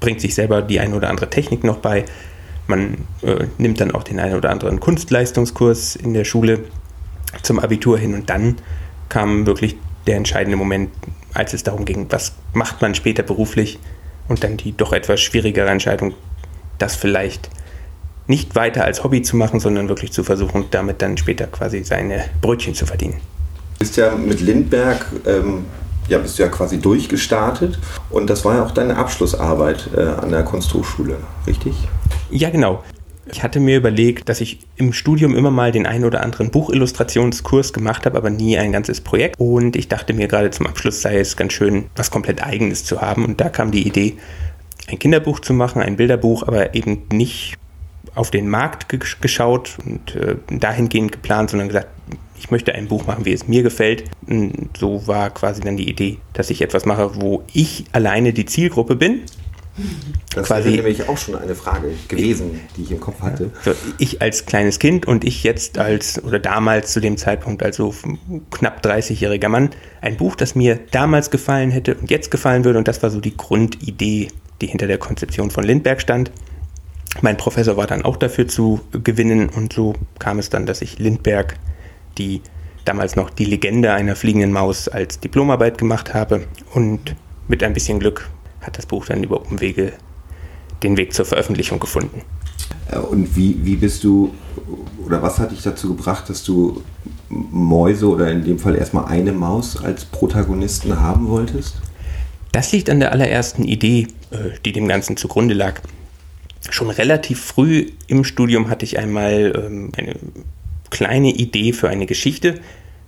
bringt 0.00 0.20
sich 0.20 0.34
selber 0.34 0.62
die 0.62 0.80
eine 0.80 0.96
oder 0.96 1.10
andere 1.10 1.30
Technik 1.30 1.62
noch 1.62 1.76
bei, 1.76 2.04
man 2.66 3.06
äh, 3.22 3.44
nimmt 3.58 3.80
dann 3.80 3.92
auch 3.92 4.02
den 4.02 4.18
einen 4.18 4.34
oder 4.34 4.50
anderen 4.50 4.80
Kunstleistungskurs 4.80 5.96
in 5.96 6.14
der 6.14 6.24
Schule 6.24 6.64
zum 7.42 7.60
Abitur 7.60 7.98
hin 7.98 8.14
und 8.14 8.28
dann 8.30 8.56
kam 9.08 9.46
wirklich 9.46 9.76
der 10.06 10.16
entscheidende 10.16 10.56
Moment, 10.56 10.90
als 11.34 11.52
es 11.52 11.62
darum 11.62 11.84
ging, 11.84 12.06
was 12.10 12.34
macht 12.54 12.80
man 12.82 12.94
später 12.94 13.22
beruflich 13.22 13.78
und 14.28 14.44
dann 14.44 14.56
die 14.56 14.76
doch 14.76 14.92
etwas 14.92 15.20
schwierigere 15.20 15.68
Entscheidung, 15.68 16.14
das 16.78 16.94
vielleicht 16.94 17.50
nicht 18.26 18.54
weiter 18.56 18.84
als 18.84 19.04
Hobby 19.04 19.22
zu 19.22 19.36
machen, 19.36 19.60
sondern 19.60 19.88
wirklich 19.88 20.12
zu 20.12 20.24
versuchen, 20.24 20.66
damit 20.70 21.02
dann 21.02 21.16
später 21.16 21.46
quasi 21.46 21.84
seine 21.84 22.24
Brötchen 22.40 22.74
zu 22.74 22.86
verdienen. 22.86 23.20
Du 23.74 23.80
bist 23.80 23.96
ja 23.96 24.14
mit 24.14 24.40
Lindberg, 24.40 25.06
ähm, 25.26 25.66
ja, 26.08 26.18
bist 26.18 26.38
du 26.38 26.42
ja 26.42 26.48
quasi 26.48 26.78
durchgestartet 26.78 27.78
und 28.10 28.30
das 28.30 28.44
war 28.44 28.56
ja 28.56 28.64
auch 28.64 28.70
deine 28.70 28.96
Abschlussarbeit 28.96 29.90
äh, 29.96 30.00
an 30.00 30.30
der 30.30 30.42
Kunsthochschule, 30.42 31.18
richtig? 31.46 31.74
Ja, 32.30 32.50
genau. 32.50 32.82
Ich 33.28 33.42
hatte 33.42 33.58
mir 33.58 33.76
überlegt, 33.76 34.28
dass 34.28 34.40
ich 34.40 34.60
im 34.76 34.92
Studium 34.92 35.34
immer 35.34 35.50
mal 35.50 35.72
den 35.72 35.86
einen 35.86 36.04
oder 36.04 36.22
anderen 36.22 36.50
Buchillustrationskurs 36.50 37.72
gemacht 37.72 38.06
habe, 38.06 38.16
aber 38.16 38.30
nie 38.30 38.56
ein 38.56 38.70
ganzes 38.70 39.00
Projekt. 39.00 39.34
Und 39.38 39.74
ich 39.74 39.88
dachte 39.88 40.12
mir 40.12 40.28
gerade 40.28 40.50
zum 40.50 40.66
Abschluss 40.66 41.02
sei 41.02 41.18
es 41.18 41.36
ganz 41.36 41.52
schön, 41.52 41.86
was 41.96 42.10
komplett 42.10 42.42
eigenes 42.42 42.84
zu 42.84 43.00
haben. 43.00 43.24
Und 43.24 43.40
da 43.40 43.48
kam 43.48 43.72
die 43.72 43.86
Idee, 43.86 44.14
ein 44.88 44.98
Kinderbuch 44.98 45.40
zu 45.40 45.54
machen, 45.54 45.82
ein 45.82 45.96
Bilderbuch, 45.96 46.44
aber 46.44 46.74
eben 46.74 47.02
nicht 47.12 47.56
auf 48.14 48.30
den 48.30 48.48
Markt 48.48 48.88
geschaut 49.20 49.76
und 49.84 50.14
äh, 50.14 50.36
dahingehend 50.48 51.12
geplant, 51.12 51.50
sondern 51.50 51.68
gesagt, 51.68 51.88
ich 52.38 52.50
möchte 52.50 52.74
ein 52.74 52.86
Buch 52.86 53.06
machen, 53.06 53.24
wie 53.24 53.32
es 53.32 53.48
mir 53.48 53.62
gefällt. 53.62 54.04
Und 54.26 54.70
so 54.78 55.06
war 55.06 55.30
quasi 55.30 55.60
dann 55.60 55.76
die 55.76 55.88
Idee, 55.88 56.18
dass 56.32 56.50
ich 56.50 56.62
etwas 56.62 56.86
mache, 56.86 57.20
wo 57.20 57.42
ich 57.52 57.84
alleine 57.92 58.32
die 58.32 58.44
Zielgruppe 58.44 58.94
bin 58.94 59.22
das 60.34 60.46
quasi, 60.46 60.68
wäre 60.70 60.76
nämlich 60.76 61.08
auch 61.08 61.18
schon 61.18 61.36
eine 61.36 61.54
Frage 61.54 61.88
gewesen, 62.08 62.60
die 62.76 62.82
ich 62.82 62.90
im 62.90 63.00
Kopf 63.00 63.20
hatte. 63.20 63.50
So, 63.64 63.72
ich 63.98 64.22
als 64.22 64.46
kleines 64.46 64.78
Kind 64.78 65.06
und 65.06 65.24
ich 65.24 65.42
jetzt 65.42 65.78
als, 65.78 66.22
oder 66.22 66.38
damals 66.38 66.92
zu 66.92 67.00
dem 67.00 67.16
Zeitpunkt 67.16 67.62
als 67.62 67.76
so 67.76 67.94
knapp 68.50 68.84
30-jähriger 68.84 69.48
Mann, 69.48 69.70
ein 70.00 70.16
Buch, 70.16 70.36
das 70.36 70.54
mir 70.54 70.78
damals 70.90 71.30
gefallen 71.30 71.70
hätte 71.70 71.94
und 71.94 72.10
jetzt 72.10 72.30
gefallen 72.30 72.64
würde. 72.64 72.78
Und 72.78 72.88
das 72.88 73.02
war 73.02 73.10
so 73.10 73.20
die 73.20 73.36
Grundidee, 73.36 74.28
die 74.60 74.66
hinter 74.66 74.86
der 74.86 74.98
Konzeption 74.98 75.50
von 75.50 75.64
Lindbergh 75.64 76.00
stand. 76.00 76.30
Mein 77.20 77.36
Professor 77.36 77.76
war 77.76 77.86
dann 77.86 78.02
auch 78.02 78.16
dafür 78.16 78.48
zu 78.48 78.80
gewinnen 78.92 79.48
und 79.48 79.72
so 79.72 79.94
kam 80.18 80.38
es 80.38 80.50
dann, 80.50 80.66
dass 80.66 80.82
ich 80.82 80.98
Lindbergh, 80.98 81.54
die 82.18 82.42
damals 82.84 83.16
noch 83.16 83.30
die 83.30 83.44
Legende 83.44 83.92
einer 83.92 84.16
fliegenden 84.16 84.52
Maus 84.52 84.88
als 84.88 85.20
Diplomarbeit 85.20 85.78
gemacht 85.78 86.14
habe 86.14 86.46
und 86.72 87.16
mit 87.48 87.62
ein 87.62 87.72
bisschen 87.72 88.00
Glück 88.00 88.28
hat 88.66 88.78
das 88.78 88.86
Buch 88.86 89.06
dann 89.06 89.22
über 89.22 89.46
Umwege 89.46 89.92
den 90.82 90.96
Weg 90.96 91.14
zur 91.14 91.24
Veröffentlichung 91.24 91.78
gefunden. 91.78 92.22
Äh, 92.90 92.98
und 92.98 93.36
wie, 93.36 93.64
wie 93.64 93.76
bist 93.76 94.04
du, 94.04 94.34
oder 95.04 95.22
was 95.22 95.38
hat 95.38 95.52
dich 95.52 95.62
dazu 95.62 95.88
gebracht, 95.88 96.28
dass 96.28 96.44
du 96.44 96.82
Mäuse 97.28 98.08
oder 98.08 98.30
in 98.30 98.44
dem 98.44 98.58
Fall 98.58 98.76
erstmal 98.76 99.06
eine 99.06 99.32
Maus 99.32 99.82
als 99.82 100.04
Protagonisten 100.04 101.00
haben 101.00 101.28
wolltest? 101.28 101.76
Das 102.52 102.72
liegt 102.72 102.88
an 102.88 103.00
der 103.00 103.12
allerersten 103.12 103.64
Idee, 103.64 104.08
äh, 104.30 104.58
die 104.64 104.72
dem 104.72 104.88
Ganzen 104.88 105.16
zugrunde 105.16 105.54
lag. 105.54 105.80
Schon 106.70 106.90
relativ 106.90 107.44
früh 107.44 107.90
im 108.06 108.24
Studium 108.24 108.70
hatte 108.70 108.84
ich 108.84 108.98
einmal 108.98 109.52
ähm, 109.54 109.92
eine 109.96 110.16
kleine 110.90 111.30
Idee 111.30 111.72
für 111.72 111.88
eine 111.88 112.06
Geschichte, 112.06 112.60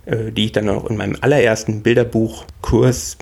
äh, 0.05 0.31
die 0.31 0.45
ich 0.45 0.51
dann 0.51 0.69
auch 0.69 0.89
in 0.89 0.97
meinem 0.97 1.17
allerersten 1.19 1.81
Bilderbuchkurs 1.81 3.17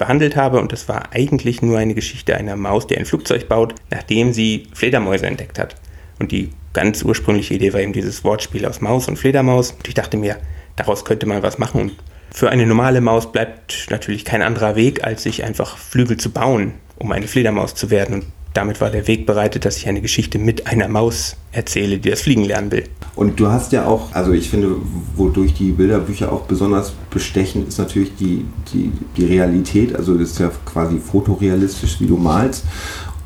behandelt 0.00 0.34
habe. 0.34 0.60
Und 0.60 0.72
das 0.72 0.88
war 0.88 1.12
eigentlich 1.12 1.62
nur 1.62 1.78
eine 1.78 1.94
Geschichte 1.94 2.36
einer 2.36 2.56
Maus, 2.56 2.88
die 2.88 2.98
ein 2.98 3.04
Flugzeug 3.04 3.48
baut, 3.48 3.76
nachdem 3.90 4.32
sie 4.32 4.66
Fledermäuse 4.74 5.26
entdeckt 5.26 5.60
hat. 5.60 5.76
Und 6.18 6.32
die 6.32 6.50
ganz 6.72 7.04
ursprüngliche 7.04 7.54
Idee 7.54 7.72
war 7.72 7.80
eben 7.80 7.92
dieses 7.92 8.24
Wortspiel 8.24 8.66
aus 8.66 8.80
Maus 8.80 9.06
und 9.06 9.16
Fledermaus. 9.16 9.70
Und 9.72 9.86
ich 9.86 9.94
dachte 9.94 10.16
mir, 10.16 10.38
daraus 10.74 11.04
könnte 11.04 11.26
man 11.26 11.44
was 11.44 11.58
machen. 11.58 11.82
Und 11.82 11.92
für 12.32 12.50
eine 12.50 12.66
normale 12.66 13.00
Maus 13.00 13.30
bleibt 13.30 13.86
natürlich 13.90 14.24
kein 14.24 14.42
anderer 14.42 14.74
Weg, 14.74 15.04
als 15.04 15.22
sich 15.22 15.44
einfach 15.44 15.76
Flügel 15.76 16.16
zu 16.16 16.30
bauen, 16.30 16.74
um 16.96 17.12
eine 17.12 17.28
Fledermaus 17.28 17.74
zu 17.74 17.90
werden. 17.90 18.14
Und 18.16 18.24
damit 18.52 18.80
war 18.80 18.90
der 18.90 19.06
Weg 19.06 19.26
bereitet, 19.26 19.64
dass 19.64 19.76
ich 19.76 19.88
eine 19.88 20.00
Geschichte 20.00 20.38
mit 20.38 20.66
einer 20.66 20.88
Maus 20.88 21.36
erzähle, 21.52 21.98
die 21.98 22.10
das 22.10 22.22
Fliegen 22.22 22.44
lernen 22.44 22.72
will. 22.72 22.84
Und 23.14 23.38
du 23.38 23.48
hast 23.48 23.72
ja 23.72 23.86
auch, 23.86 24.12
also 24.12 24.32
ich 24.32 24.50
finde, 24.50 24.76
wodurch 25.16 25.54
die 25.54 25.72
Bilderbücher 25.72 26.32
auch 26.32 26.42
besonders 26.42 26.92
bestechen, 27.10 27.68
ist 27.68 27.78
natürlich 27.78 28.14
die, 28.16 28.44
die, 28.72 28.92
die 29.16 29.24
Realität. 29.24 29.94
Also 29.94 30.14
das 30.14 30.30
ist 30.30 30.38
ja 30.40 30.50
quasi 30.64 30.98
fotorealistisch, 30.98 32.00
wie 32.00 32.06
du 32.06 32.16
malst. 32.16 32.64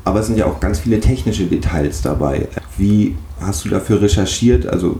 Aber 0.03 0.19
es 0.19 0.27
sind 0.27 0.37
ja 0.37 0.45
auch 0.45 0.59
ganz 0.59 0.79
viele 0.79 0.99
technische 0.99 1.45
Details 1.45 2.01
dabei. 2.01 2.47
Wie 2.77 3.15
hast 3.39 3.65
du 3.65 3.69
dafür 3.69 4.01
recherchiert? 4.01 4.67
Also 4.67 4.97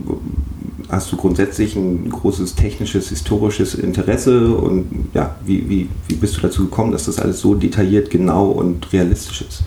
hast 0.88 1.12
du 1.12 1.16
grundsätzlich 1.16 1.76
ein 1.76 2.10
großes 2.10 2.54
technisches, 2.54 3.08
historisches 3.08 3.74
Interesse 3.74 4.48
und 4.48 5.08
ja, 5.14 5.36
wie, 5.44 5.68
wie, 5.68 5.88
wie 6.08 6.14
bist 6.14 6.36
du 6.36 6.40
dazu 6.40 6.64
gekommen, 6.64 6.92
dass 6.92 7.04
das 7.04 7.18
alles 7.18 7.40
so 7.40 7.54
detailliert, 7.54 8.10
genau 8.10 8.46
und 8.46 8.92
realistisch 8.92 9.42
ist? 9.42 9.62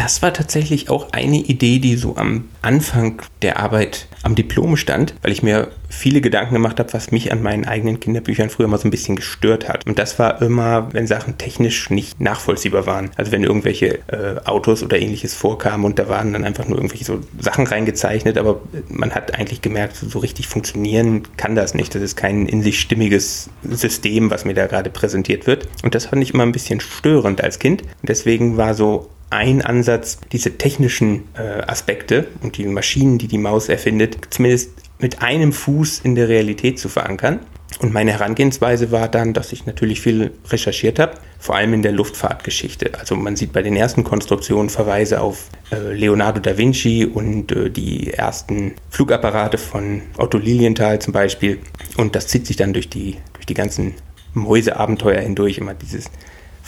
Das 0.00 0.22
war 0.22 0.32
tatsächlich 0.32 0.88
auch 0.88 1.12
eine 1.12 1.36
Idee, 1.36 1.78
die 1.78 1.94
so 1.94 2.16
am 2.16 2.48
Anfang 2.62 3.20
der 3.42 3.58
Arbeit 3.58 4.06
am 4.22 4.34
Diplom 4.34 4.78
stand, 4.78 5.14
weil 5.20 5.30
ich 5.30 5.42
mir 5.42 5.68
viele 5.90 6.22
Gedanken 6.22 6.54
gemacht 6.54 6.80
habe, 6.80 6.90
was 6.94 7.10
mich 7.10 7.30
an 7.32 7.42
meinen 7.42 7.66
eigenen 7.66 8.00
Kinderbüchern 8.00 8.48
früher 8.48 8.66
mal 8.66 8.78
so 8.78 8.88
ein 8.88 8.90
bisschen 8.90 9.14
gestört 9.14 9.68
hat. 9.68 9.86
Und 9.86 9.98
das 9.98 10.18
war 10.18 10.40
immer, 10.40 10.88
wenn 10.94 11.06
Sachen 11.06 11.36
technisch 11.36 11.90
nicht 11.90 12.18
nachvollziehbar 12.18 12.86
waren. 12.86 13.10
Also 13.16 13.30
wenn 13.30 13.44
irgendwelche 13.44 13.98
äh, 14.08 14.40
Autos 14.46 14.82
oder 14.82 14.98
ähnliches 14.98 15.34
vorkamen 15.34 15.84
und 15.84 15.98
da 15.98 16.08
waren 16.08 16.32
dann 16.32 16.44
einfach 16.44 16.66
nur 16.66 16.78
irgendwelche 16.78 17.04
so 17.04 17.20
Sachen 17.38 17.66
reingezeichnet, 17.66 18.38
aber 18.38 18.62
man 18.88 19.10
hat 19.14 19.34
eigentlich 19.34 19.60
gemerkt, 19.60 19.96
so 19.96 20.18
richtig 20.18 20.48
funktionieren 20.48 21.24
kann 21.36 21.54
das 21.54 21.74
nicht. 21.74 21.94
Das 21.94 22.00
ist 22.00 22.16
kein 22.16 22.46
in 22.46 22.62
sich 22.62 22.80
stimmiges 22.80 23.50
System, 23.68 24.30
was 24.30 24.46
mir 24.46 24.54
da 24.54 24.66
gerade 24.66 24.88
präsentiert 24.88 25.46
wird. 25.46 25.68
Und 25.82 25.94
das 25.94 26.06
fand 26.06 26.22
ich 26.22 26.32
immer 26.32 26.44
ein 26.44 26.52
bisschen 26.52 26.80
störend 26.80 27.44
als 27.44 27.58
Kind. 27.58 27.82
Und 27.82 28.08
deswegen 28.08 28.56
war 28.56 28.72
so 28.72 29.10
ein 29.30 29.62
Ansatz, 29.62 30.18
diese 30.32 30.58
technischen 30.58 31.24
äh, 31.34 31.62
Aspekte 31.62 32.26
und 32.42 32.56
die 32.58 32.66
Maschinen, 32.66 33.18
die 33.18 33.28
die 33.28 33.38
Maus 33.38 33.68
erfindet, 33.68 34.18
zumindest 34.30 34.72
mit 34.98 35.22
einem 35.22 35.52
Fuß 35.52 36.00
in 36.00 36.14
der 36.14 36.28
Realität 36.28 36.78
zu 36.78 36.88
verankern. 36.88 37.40
Und 37.78 37.94
meine 37.94 38.12
Herangehensweise 38.12 38.90
war 38.90 39.08
dann, 39.08 39.32
dass 39.32 39.52
ich 39.52 39.64
natürlich 39.64 40.00
viel 40.00 40.32
recherchiert 40.50 40.98
habe, 40.98 41.14
vor 41.38 41.56
allem 41.56 41.72
in 41.72 41.82
der 41.82 41.92
Luftfahrtgeschichte. 41.92 42.98
Also 42.98 43.16
man 43.16 43.36
sieht 43.36 43.52
bei 43.52 43.62
den 43.62 43.76
ersten 43.76 44.04
Konstruktionen 44.04 44.68
Verweise 44.68 45.20
auf 45.20 45.48
äh, 45.70 45.94
Leonardo 45.94 46.40
da 46.40 46.58
Vinci 46.58 47.06
und 47.06 47.52
äh, 47.52 47.70
die 47.70 48.12
ersten 48.12 48.74
Flugapparate 48.90 49.56
von 49.56 50.02
Otto 50.18 50.36
Lilienthal 50.36 50.98
zum 50.98 51.12
Beispiel. 51.12 51.60
Und 51.96 52.16
das 52.16 52.26
zieht 52.26 52.46
sich 52.46 52.56
dann 52.56 52.74
durch 52.74 52.90
die, 52.90 53.16
durch 53.34 53.46
die 53.46 53.54
ganzen 53.54 53.94
Mäuseabenteuer 54.34 55.20
hindurch, 55.20 55.56
immer 55.56 55.74
dieses 55.74 56.10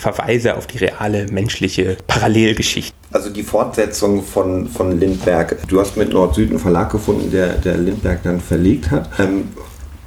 Verweise 0.03 0.57
auf 0.57 0.67
die 0.67 0.79
reale 0.79 1.27
menschliche 1.31 1.95
Parallelgeschichte. 2.07 2.93
Also 3.13 3.29
die 3.29 3.43
Fortsetzung 3.43 4.21
von, 4.21 4.67
von 4.67 4.99
Lindberg. 4.99 5.65
Du 5.69 5.79
hast 5.79 5.95
mit 5.95 6.11
Nord-Süd 6.11 6.49
einen 6.49 6.59
Verlag 6.59 6.91
gefunden, 6.91 7.31
der, 7.31 7.53
der 7.53 7.77
Lindberg 7.77 8.21
dann 8.23 8.41
verlegt 8.41 8.91
hat. 8.91 9.09
Ähm, 9.17 9.49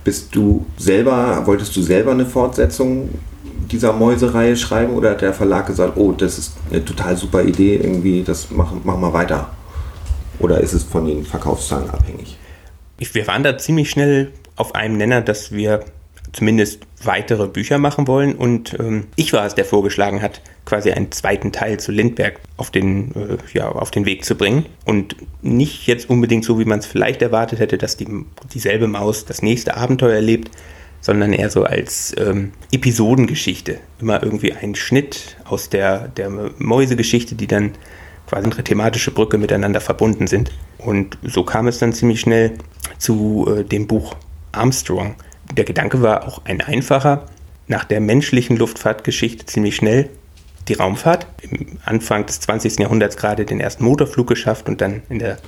bist 0.05 0.35
du 0.35 0.67
selber, 0.77 1.47
wolltest 1.47 1.75
du 1.75 1.81
selber 1.81 2.11
eine 2.11 2.27
Fortsetzung 2.27 3.09
dieser 3.71 3.95
Mäusereihe 3.95 4.57
schreiben 4.57 4.93
oder 4.93 5.13
hat 5.13 5.23
der 5.23 5.33
Verlag 5.33 5.67
gesagt, 5.67 5.97
oh, 5.97 6.13
das 6.13 6.39
ist 6.39 6.53
eine 6.71 6.85
total 6.85 7.17
super 7.17 7.43
Idee, 7.43 7.77
irgendwie, 7.77 8.23
das 8.23 8.51
machen 8.51 8.83
mach 8.85 8.99
wir 8.99 9.13
weiter? 9.15 9.51
Oder 10.39 10.61
ist 10.61 10.75
es 10.75 10.83
von 10.83 11.07
den 11.07 11.25
Verkaufszahlen 11.25 11.89
abhängig? 11.89 12.37
Wir 12.99 13.27
waren 13.27 13.43
da 13.43 13.57
ziemlich 13.57 13.89
schnell 13.89 14.33
auf 14.57 14.75
einem 14.75 14.99
Nenner, 14.99 15.23
dass 15.23 15.53
wir 15.53 15.85
zumindest 16.33 16.81
weitere 17.03 17.47
Bücher 17.47 17.79
machen 17.79 18.07
wollen. 18.07 18.35
Und 18.35 18.77
ähm, 18.79 19.07
ich 19.17 19.33
war 19.33 19.47
es, 19.47 19.55
der 19.55 19.65
vorgeschlagen 19.65 20.23
hat, 20.23 20.41
quasi 20.65 20.91
einen 20.91 21.13
zweiten 21.13 21.53
Teil 21.53 21.79
zu 21.79 21.93
Lindbergh 21.93 22.39
auf 22.57 22.71
den, 22.71 23.15
äh, 23.15 23.37
ja, 23.53 23.69
auf 23.69 23.91
den 23.91 24.05
Weg 24.07 24.25
zu 24.25 24.35
bringen. 24.35 24.67
Und 24.85 25.17
nicht 25.43 25.87
jetzt 25.87 26.11
unbedingt 26.11 26.45
so, 26.45 26.59
wie 26.59 26.65
man 26.65 26.81
es 26.81 26.87
vielleicht 26.87 27.23
erwartet 27.23 27.61
hätte, 27.61 27.79
dass 27.79 27.97
die, 27.97 28.07
dieselbe 28.53 28.89
Maus 28.89 29.25
das 29.25 29.43
nächste 29.43 29.77
Abenteuer 29.77 30.15
erlebt, 30.15 30.51
sondern 31.01 31.33
eher 31.33 31.51
so 31.51 31.65
als 31.65 32.15
ähm, 32.19 32.53
Episodengeschichte. 32.73 33.79
Immer 34.01 34.23
irgendwie 34.23 34.53
ein 34.53 34.75
Schnitt 34.75 35.37
aus 35.45 35.69
der, 35.69 36.09
der 36.09 36.31
Mäusegeschichte, 36.59 37.35
die 37.37 37.47
dann 37.47 37.73
quasi 38.27 38.45
eine 38.45 38.65
thematische 38.65 39.13
Brücke 39.13 39.39
miteinander 39.39 39.81
verbunden 39.81 40.27
sind. 40.27 40.51
Und 40.79 41.17
so 41.23 41.45
kam 41.45 41.69
es 41.69 41.79
dann 41.79 41.93
ziemlich 41.93 42.21
schnell 42.21 42.59
zu 42.99 43.47
äh, 43.49 43.65
dem 43.65 43.87
Buch 43.87 44.17
Armstrong, 44.53 45.15
der 45.55 45.65
Gedanke 45.65 46.03
war 46.03 46.27
auch 46.27 46.43
ein 46.45 46.61
einfacher. 46.61 47.27
Nach 47.69 47.85
der 47.85 48.01
menschlichen 48.01 48.57
Luftfahrtgeschichte 48.57 49.47
ziemlich 49.47 49.77
schnell 49.77 50.09
die 50.69 50.75
Raumfahrt. 50.75 51.27
Im 51.43 51.79
Anfang 51.85 52.27
des 52.27 52.41
20. 52.41 52.79
Jahrhunderts 52.79 53.17
gerade 53.17 53.45
den 53.45 53.61
ersten 53.61 53.85
Motorflug 53.85 54.27
geschafft 54.27 54.69
und 54.69 54.81
dann 54.81 55.03
in 55.09 55.19
der 55.19 55.39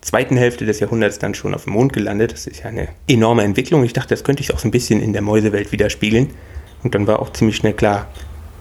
zweiten 0.00 0.36
Hälfte 0.36 0.64
des 0.66 0.80
Jahrhunderts 0.80 1.18
dann 1.18 1.34
schon 1.34 1.54
auf 1.54 1.64
dem 1.64 1.72
Mond 1.72 1.92
gelandet. 1.92 2.32
Das 2.32 2.46
ist 2.46 2.60
ja 2.60 2.66
eine 2.66 2.88
enorme 3.08 3.42
Entwicklung. 3.42 3.84
Ich 3.84 3.92
dachte, 3.92 4.10
das 4.10 4.24
könnte 4.24 4.42
ich 4.42 4.54
auch 4.54 4.58
so 4.58 4.68
ein 4.68 4.70
bisschen 4.70 5.00
in 5.00 5.12
der 5.12 5.22
Mäusewelt 5.22 5.72
widerspiegeln. 5.72 6.30
Und 6.82 6.94
dann 6.94 7.06
war 7.06 7.20
auch 7.20 7.32
ziemlich 7.32 7.56
schnell 7.56 7.72
klar, 7.72 8.06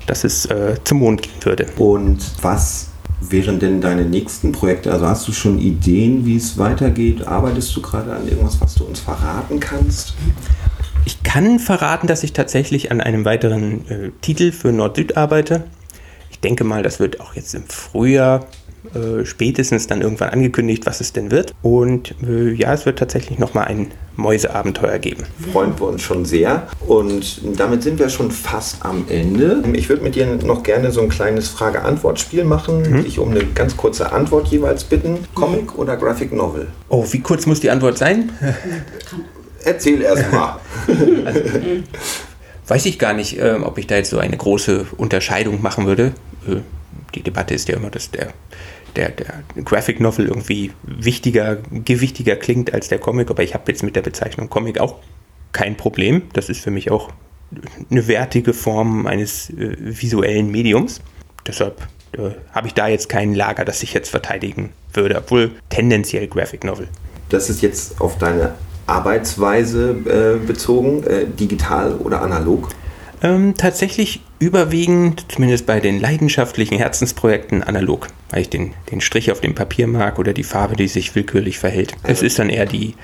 dass 0.07 0.23
es 0.23 0.45
äh, 0.45 0.75
zum 0.83 0.99
Mond 0.99 1.21
gehen 1.21 1.33
würde. 1.43 1.67
Und 1.77 2.19
was 2.41 2.89
wären 3.21 3.59
denn 3.59 3.81
deine 3.81 4.05
nächsten 4.05 4.51
Projekte? 4.51 4.91
Also 4.91 5.07
hast 5.07 5.27
du 5.27 5.31
schon 5.31 5.59
Ideen, 5.59 6.25
wie 6.25 6.37
es 6.37 6.57
weitergeht? 6.57 7.27
Arbeitest 7.27 7.75
du 7.75 7.81
gerade 7.81 8.13
an 8.13 8.27
irgendwas, 8.27 8.59
was 8.61 8.75
du 8.75 8.85
uns 8.85 8.99
verraten 8.99 9.59
kannst? 9.59 10.15
Ich 11.05 11.21
kann 11.23 11.59
verraten, 11.59 12.07
dass 12.07 12.23
ich 12.23 12.33
tatsächlich 12.33 12.91
an 12.91 12.99
einem 12.99 13.25
weiteren 13.25 13.87
äh, 13.89 14.11
Titel 14.21 14.51
für 14.51 14.71
Nord-Süd 14.71 15.17
arbeite. 15.17 15.65
Ich 16.31 16.39
denke 16.39 16.63
mal, 16.63 16.83
das 16.83 16.99
wird 16.99 17.21
auch 17.21 17.35
jetzt 17.35 17.53
im 17.53 17.63
Frühjahr 17.67 18.45
äh, 18.93 19.25
spätestens 19.25 19.87
dann 19.87 20.01
irgendwann 20.01 20.29
angekündigt, 20.29 20.85
was 20.85 21.01
es 21.01 21.13
denn 21.13 21.31
wird. 21.31 21.53
Und 21.61 22.15
äh, 22.27 22.51
ja, 22.51 22.73
es 22.73 22.85
wird 22.85 22.99
tatsächlich 22.99 23.39
nochmal 23.39 23.65
ein 23.65 23.91
Mäuseabenteuer 24.15 24.99
geben. 24.99 25.23
Freuen 25.51 25.77
wir 25.79 25.87
uns 25.87 26.01
schon 26.01 26.25
sehr. 26.25 26.67
Und 26.87 27.41
damit 27.57 27.83
sind 27.83 27.99
wir 27.99 28.09
schon 28.09 28.31
fast 28.31 28.85
am 28.85 29.05
Ende. 29.09 29.63
Ich 29.73 29.89
würde 29.89 30.03
mit 30.03 30.15
dir 30.15 30.25
noch 30.43 30.63
gerne 30.63 30.91
so 30.91 31.01
ein 31.01 31.09
kleines 31.09 31.49
Frage-Antwort-Spiel 31.49 32.45
machen, 32.45 32.81
mhm. 32.81 33.03
dich 33.03 33.19
um 33.19 33.31
eine 33.31 33.43
ganz 33.45 33.75
kurze 33.77 34.11
Antwort 34.11 34.47
jeweils 34.47 34.83
bitten. 34.83 35.19
Comic 35.33 35.77
oder 35.77 35.97
Graphic 35.97 36.31
Novel? 36.31 36.67
Oh, 36.89 37.05
wie 37.11 37.19
kurz 37.19 37.45
muss 37.45 37.59
die 37.59 37.69
Antwort 37.69 37.97
sein? 37.97 38.31
Erzähl 39.65 40.01
erst 40.01 40.31
mal. 40.31 40.59
also, 41.25 41.41
weiß 42.67 42.85
ich 42.85 42.99
gar 42.99 43.13
nicht, 43.13 43.39
äh, 43.39 43.57
ob 43.61 43.77
ich 43.77 43.87
da 43.87 43.95
jetzt 43.95 44.09
so 44.09 44.19
eine 44.19 44.37
große 44.37 44.87
Unterscheidung 44.97 45.61
machen 45.61 45.85
würde. 45.85 46.13
Äh, 46.47 46.57
die 47.13 47.21
Debatte 47.21 47.53
ist 47.53 47.67
ja 47.67 47.75
immer, 47.75 47.89
dass 47.89 48.11
der, 48.11 48.33
der, 48.95 49.09
der 49.09 49.43
Graphic 49.63 49.99
Novel 49.99 50.27
irgendwie 50.27 50.71
wichtiger, 50.83 51.57
gewichtiger 51.71 52.35
klingt 52.35 52.73
als 52.73 52.87
der 52.87 52.99
Comic, 52.99 53.29
aber 53.29 53.43
ich 53.43 53.53
habe 53.53 53.71
jetzt 53.71 53.83
mit 53.83 53.95
der 53.95 54.01
Bezeichnung 54.01 54.49
Comic 54.49 54.79
auch 54.79 54.99
kein 55.51 55.77
Problem. 55.77 56.23
Das 56.33 56.49
ist 56.49 56.61
für 56.61 56.71
mich 56.71 56.91
auch 56.91 57.09
eine 57.89 58.07
wertige 58.07 58.53
Form 58.53 59.07
eines 59.07 59.49
äh, 59.51 59.75
visuellen 59.79 60.51
Mediums. 60.51 61.01
Deshalb 61.47 61.87
äh, 62.13 62.31
habe 62.51 62.67
ich 62.67 62.73
da 62.73 62.87
jetzt 62.87 63.07
kein 63.07 63.33
Lager, 63.33 63.65
das 63.65 63.83
ich 63.83 63.93
jetzt 63.93 64.09
verteidigen 64.09 64.71
würde, 64.93 65.17
obwohl 65.17 65.51
tendenziell 65.69 66.27
Graphic 66.27 66.63
Novel. 66.63 66.87
Das 67.29 67.49
ist 67.49 67.61
jetzt 67.61 68.01
auf 68.01 68.17
deine 68.17 68.55
Arbeitsweise 68.87 69.95
äh, 70.41 70.45
bezogen, 70.45 71.03
äh, 71.03 71.25
digital 71.25 71.95
oder 71.95 72.21
analog? 72.21 72.69
Ähm, 73.21 73.55
tatsächlich 73.57 74.21
überwiegend, 74.39 75.25
zumindest 75.29 75.65
bei 75.65 75.79
den 75.79 75.99
leidenschaftlichen 75.99 76.77
Herzensprojekten, 76.77 77.63
analog, 77.63 78.07
weil 78.29 78.41
ich 78.41 78.49
den, 78.49 78.73
den 78.91 79.01
Strich 79.01 79.31
auf 79.31 79.41
dem 79.41 79.55
Papier 79.55 79.87
mag 79.87 80.19
oder 80.19 80.33
die 80.33 80.43
Farbe, 80.43 80.75
die 80.75 80.87
sich 80.87 81.15
willkürlich 81.15 81.57
verhält. 81.57 81.95
Es 82.03 82.21
ist 82.21 82.37
dann 82.37 82.49
eher 82.49 82.65
die, 82.65 82.95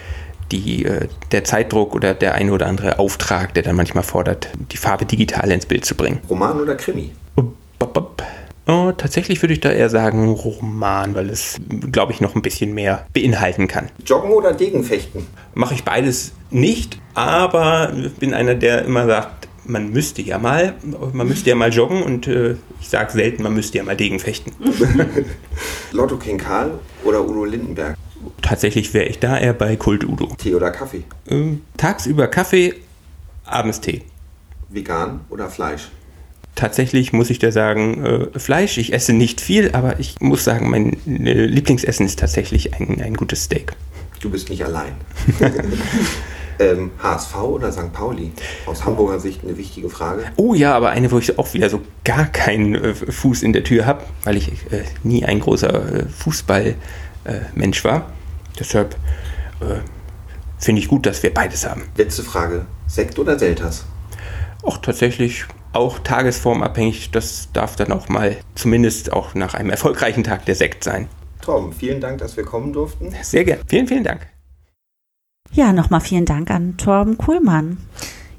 die, 0.52 0.86
äh, 0.86 1.08
der 1.32 1.44
Zeitdruck 1.44 1.96
oder 1.96 2.14
der 2.14 2.36
eine 2.36 2.52
oder 2.52 2.68
andere 2.68 3.00
Auftrag, 3.00 3.54
der 3.54 3.64
dann 3.64 3.76
manchmal 3.76 4.04
fordert, 4.04 4.50
die 4.72 4.78
Farbe 4.78 5.06
digital 5.06 5.52
ins 5.52 5.66
Bild 5.66 5.86
zu 5.86 5.96
bringen. 5.96 6.20
Roman 6.30 6.60
oder 6.60 6.76
Krimi? 6.76 7.12
Bop, 7.36 7.94
bop. 7.94 8.24
Oh, 8.68 8.92
tatsächlich 8.96 9.42
würde 9.42 9.54
ich 9.54 9.60
da 9.60 9.72
eher 9.72 9.90
sagen 9.90 10.30
Roman, 10.30 11.16
weil 11.16 11.30
es, 11.30 11.60
glaube 11.92 12.12
ich, 12.12 12.22
noch 12.22 12.36
ein 12.36 12.42
bisschen 12.42 12.74
mehr 12.74 13.06
beinhalten 13.14 13.68
kann. 13.68 13.90
Joggen 14.06 14.32
oder 14.32 14.54
Degenfechten? 14.54 15.26
Mache 15.56 15.74
ich 15.74 15.84
beides 15.84 16.34
nicht, 16.52 17.00
aber 17.16 17.92
bin 18.20 18.34
einer, 18.34 18.56
der 18.56 18.86
immer 18.86 19.08
sagt, 19.08 19.48
man 19.66 19.92
müsste 19.92 20.22
ja 20.22 20.38
mal, 20.38 20.76
man 21.14 21.28
müsste 21.28 21.50
ja 21.50 21.56
mal 21.56 21.72
joggen 21.72 22.04
und 22.04 22.28
äh, 22.28 22.56
ich 22.80 22.90
sage 22.90 23.12
selten, 23.12 23.44
man 23.44 23.54
müsste 23.54 23.78
ja 23.78 23.84
mal 23.84 23.96
Degenfechten. 23.96 24.54
Lotto 25.92 26.18
King 26.18 26.38
Karl 26.38 26.80
oder 27.04 27.24
Udo 27.28 27.46
Lindenberg? 27.46 27.96
Tatsächlich 28.42 28.94
wäre 28.94 29.06
ich 29.06 29.20
da 29.20 29.38
eher 29.38 29.54
bei 29.54 29.76
Kult 29.76 30.04
Udo. 30.04 30.36
Tee 30.38 30.54
oder 30.54 30.72
Kaffee? 30.72 31.04
Äh, 31.28 31.58
tagsüber 31.78 32.28
Kaffee, 32.28 32.76
abends 33.46 33.82
Tee. 33.82 34.04
Vegan 34.70 35.22
oder 35.30 35.50
Fleisch? 35.50 35.90
Tatsächlich 36.56 37.14
muss 37.14 37.30
ich 37.30 37.40
da 37.40 37.52
sagen, 37.52 38.06
äh, 38.06 38.40
Fleisch, 38.40 38.78
ich 38.78 38.94
esse 38.94 39.14
nicht 39.14 39.42
viel, 39.42 39.72
aber 39.72 40.00
ich 40.00 40.20
muss 40.20 40.44
sagen, 40.44 40.70
mein 40.70 40.98
äh, 41.08 41.46
Lieblingsessen 41.46 42.06
ist 42.06 42.20
tatsächlich 42.20 42.74
ein, 42.74 43.02
ein 43.02 43.16
gutes 43.16 43.46
Steak. 43.46 43.74
Du 44.20 44.30
bist 44.30 44.50
nicht 44.50 44.64
allein. 44.64 44.94
ähm, 46.60 46.92
HSV 47.02 47.36
oder 47.38 47.72
St. 47.72 47.92
Pauli? 47.92 48.32
Aus 48.66 48.86
Hamburger 48.86 49.20
Sicht 49.20 49.44
eine 49.44 49.58
wichtige 49.58 49.90
Frage. 49.90 50.26
Oh 50.36 50.54
ja, 50.54 50.76
aber 50.76 50.92
eine, 50.92 51.12
wo 51.12 51.18
ich 51.18 51.38
auch 51.40 51.54
wieder 51.54 51.70
so 51.70 51.82
gar 52.04 52.26
keinen 52.26 52.76
äh, 52.76 52.94
Fuß 52.94 53.44
in 53.44 53.54
der 53.54 53.64
Tür 53.64 53.86
habe, 53.86 54.04
weil 54.24 54.38
ich 54.38 54.50
äh, 54.72 54.84
nie 55.04 55.26
ein 55.26 55.40
großer 55.40 56.02
äh, 56.02 56.06
Fußballmensch 56.06 57.84
war. 57.84 58.12
Deshalb 58.60 58.96
äh, 59.62 59.80
finde 60.60 60.82
ich 60.82 60.88
gut, 60.88 61.06
dass 61.06 61.24
wir 61.24 61.34
beides 61.34 61.68
haben. 61.68 61.84
Letzte 61.98 62.24
Frage. 62.24 62.66
Sekt 62.88 63.18
oder 63.18 63.40
Selters? 63.40 63.86
Auch 64.64 64.78
tatsächlich 64.78 65.46
auch 65.74 66.00
tagesformabhängig. 66.00 67.12
Das 67.12 67.50
darf 67.54 67.76
dann 67.76 67.92
auch 67.92 68.10
mal 68.10 68.38
zumindest 68.56 69.14
auch 69.14 69.34
nach 69.36 69.54
einem 69.54 69.70
erfolgreichen 69.70 70.24
Tag 70.24 70.46
der 70.46 70.56
Sekt 70.56 70.84
sein. 70.84 71.08
Tom, 71.42 71.74
vielen 71.74 72.02
Dank, 72.02 72.20
dass 72.20 72.38
wir 72.38 72.44
kommen 72.44 72.72
durften. 72.74 73.14
Sehr 73.22 73.44
gerne. 73.44 73.64
Vielen, 73.68 73.88
vielen 73.88 74.04
Dank. 74.04 74.28
Ja, 75.52 75.74
nochmal 75.74 76.02
vielen 76.02 76.26
Dank 76.26 76.50
an 76.50 76.78
Torben 76.78 77.18
Kuhlmann. 77.18 77.78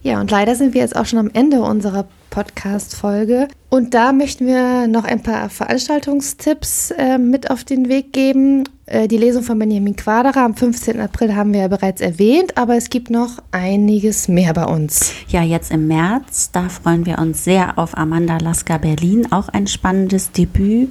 Ja, 0.02 0.20
und 0.20 0.30
leider 0.30 0.56
sind 0.56 0.74
wir 0.74 0.80
jetzt 0.80 0.96
auch 0.96 1.06
schon 1.06 1.20
am 1.20 1.30
Ende 1.32 1.62
unserer 1.62 2.06
Podcast-Folge. 2.30 3.48
Und 3.70 3.94
da 3.94 4.12
möchten 4.12 4.46
wir 4.46 4.88
noch 4.88 5.04
ein 5.04 5.22
paar 5.22 5.48
Veranstaltungstipps 5.48 6.90
äh, 6.92 7.18
mit 7.18 7.50
auf 7.50 7.62
den 7.62 7.88
Weg 7.88 8.12
geben. 8.12 8.64
Äh, 8.86 9.06
die 9.06 9.16
Lesung 9.16 9.44
von 9.44 9.58
Benjamin 9.58 9.94
Quaderer 9.94 10.42
am 10.44 10.54
15. 10.56 10.98
April 10.98 11.36
haben 11.36 11.52
wir 11.52 11.60
ja 11.60 11.68
bereits 11.68 12.00
erwähnt, 12.00 12.56
aber 12.56 12.76
es 12.76 12.90
gibt 12.90 13.10
noch 13.10 13.38
einiges 13.52 14.28
mehr 14.28 14.54
bei 14.54 14.64
uns. 14.64 15.12
Ja, 15.28 15.42
jetzt 15.42 15.70
im 15.70 15.86
März, 15.86 16.50
da 16.52 16.68
freuen 16.68 17.06
wir 17.06 17.18
uns 17.18 17.44
sehr 17.44 17.78
auf 17.78 17.96
Amanda 17.96 18.38
Lasker 18.38 18.78
Berlin, 18.78 19.30
auch 19.30 19.48
ein 19.50 19.66
spannendes 19.66 20.32
Debüt. 20.32 20.90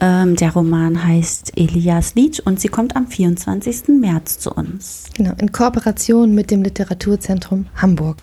Ähm, 0.00 0.36
der 0.36 0.52
Roman 0.52 1.06
heißt 1.06 1.52
Elias 1.56 2.14
Lied 2.14 2.40
und 2.40 2.60
sie 2.60 2.68
kommt 2.68 2.96
am 2.96 3.06
24. 3.06 3.88
März 4.00 4.38
zu 4.38 4.52
uns. 4.52 5.04
Genau, 5.14 5.32
in 5.38 5.52
Kooperation 5.52 6.34
mit 6.34 6.50
dem 6.50 6.62
Literaturzentrum 6.62 7.66
Hamburg. 7.76 8.18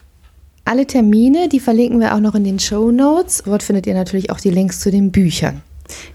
Alle 0.63 0.86
Termine, 0.86 1.50
die 1.50 1.60
verlinken 1.60 2.00
wir 2.00 2.13
auch 2.15 2.19
noch 2.19 2.36
in 2.36 2.43
den 2.43 2.60
Show 2.60 2.91
Notes. 2.91 3.43
Dort 3.45 3.63
findet 3.63 3.88
ihr 3.88 3.93
natürlich 3.93 4.30
auch 4.32 4.39
die 4.39 4.52
Links 4.52 4.80
zu 4.80 4.91
den 4.91 5.12
Büchern. 5.12 5.62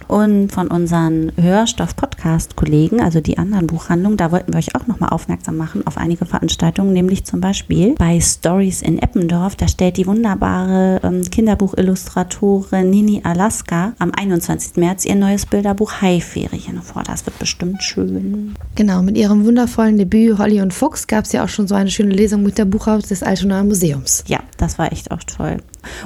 Und 0.08 0.52
von 0.52 0.68
unseren 0.68 1.32
Hörstoff-Podcast-Kollegen, 1.36 3.00
also 3.00 3.20
die 3.20 3.38
anderen 3.38 3.66
Buchhandlungen, 3.66 4.16
da 4.16 4.30
wollten 4.30 4.52
wir 4.52 4.58
euch 4.58 4.74
auch 4.76 4.86
nochmal 4.86 5.10
aufmerksam 5.10 5.56
machen 5.56 5.86
auf 5.86 5.96
einige 5.96 6.26
Veranstaltungen, 6.26 6.92
nämlich 6.92 7.24
zum 7.24 7.40
Beispiel 7.40 7.94
bei 7.98 8.20
Stories 8.20 8.82
in 8.82 8.98
Eppendorf. 8.98 9.56
Da 9.56 9.68
stellt 9.68 9.96
die 9.96 10.06
wunderbare 10.06 11.00
ähm, 11.02 11.22
Kinderbuchillustratorin 11.22 12.90
Nini 12.90 13.20
Alaska 13.24 13.94
am 13.98 14.12
21. 14.12 14.76
März 14.76 15.04
ihr 15.04 15.16
neues 15.16 15.46
Bilderbuch 15.46 16.00
Haiferien 16.00 16.82
vor. 16.82 17.02
Das 17.02 17.26
wird 17.26 17.38
bestimmt 17.38 17.82
schön. 17.82 18.54
Genau, 18.74 19.02
mit 19.02 19.16
ihrem 19.16 19.44
wundervollen 19.44 19.98
Debüt 19.98 20.38
Holly 20.38 20.60
und 20.60 20.72
Fuchs 20.72 21.06
gab 21.06 21.24
es 21.24 21.32
ja 21.32 21.44
auch 21.44 21.48
schon 21.48 21.66
so 21.66 21.74
eine 21.74 21.90
schöne 21.90 22.14
Lesung 22.14 22.42
mit 22.42 22.58
der 22.58 22.64
Buchhaus 22.64 23.08
des 23.08 23.22
Altonaer 23.22 23.64
Museums. 23.64 24.24
Ja, 24.26 24.40
das 24.56 24.78
war 24.78 24.92
echt 24.92 25.10
auch 25.10 25.22
toll. 25.24 25.58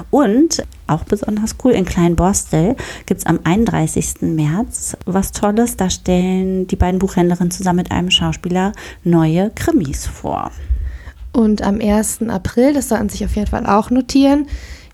Und 0.09 0.63
auch 0.87 1.03
besonders 1.03 1.55
cool, 1.63 1.71
in 1.71 1.85
Kleinborstel 1.85 2.75
gibt 3.05 3.19
es 3.21 3.25
am 3.25 3.39
31. 3.43 4.21
März 4.21 4.97
was 5.05 5.31
Tolles. 5.31 5.77
Da 5.77 5.89
stellen 5.89 6.67
die 6.67 6.75
beiden 6.75 6.99
Buchhändlerinnen 6.99 7.51
zusammen 7.51 7.77
mit 7.77 7.91
einem 7.91 8.11
Schauspieler 8.11 8.73
neue 9.03 9.51
Krimis 9.55 10.05
vor. 10.05 10.51
Und 11.33 11.61
am 11.61 11.79
1. 11.79 12.23
April, 12.29 12.73
das 12.73 12.89
sollten 12.89 13.09
sich 13.09 13.23
auf 13.23 13.35
jeden 13.35 13.47
Fall 13.47 13.65
auch 13.65 13.89
notieren, 13.89 14.47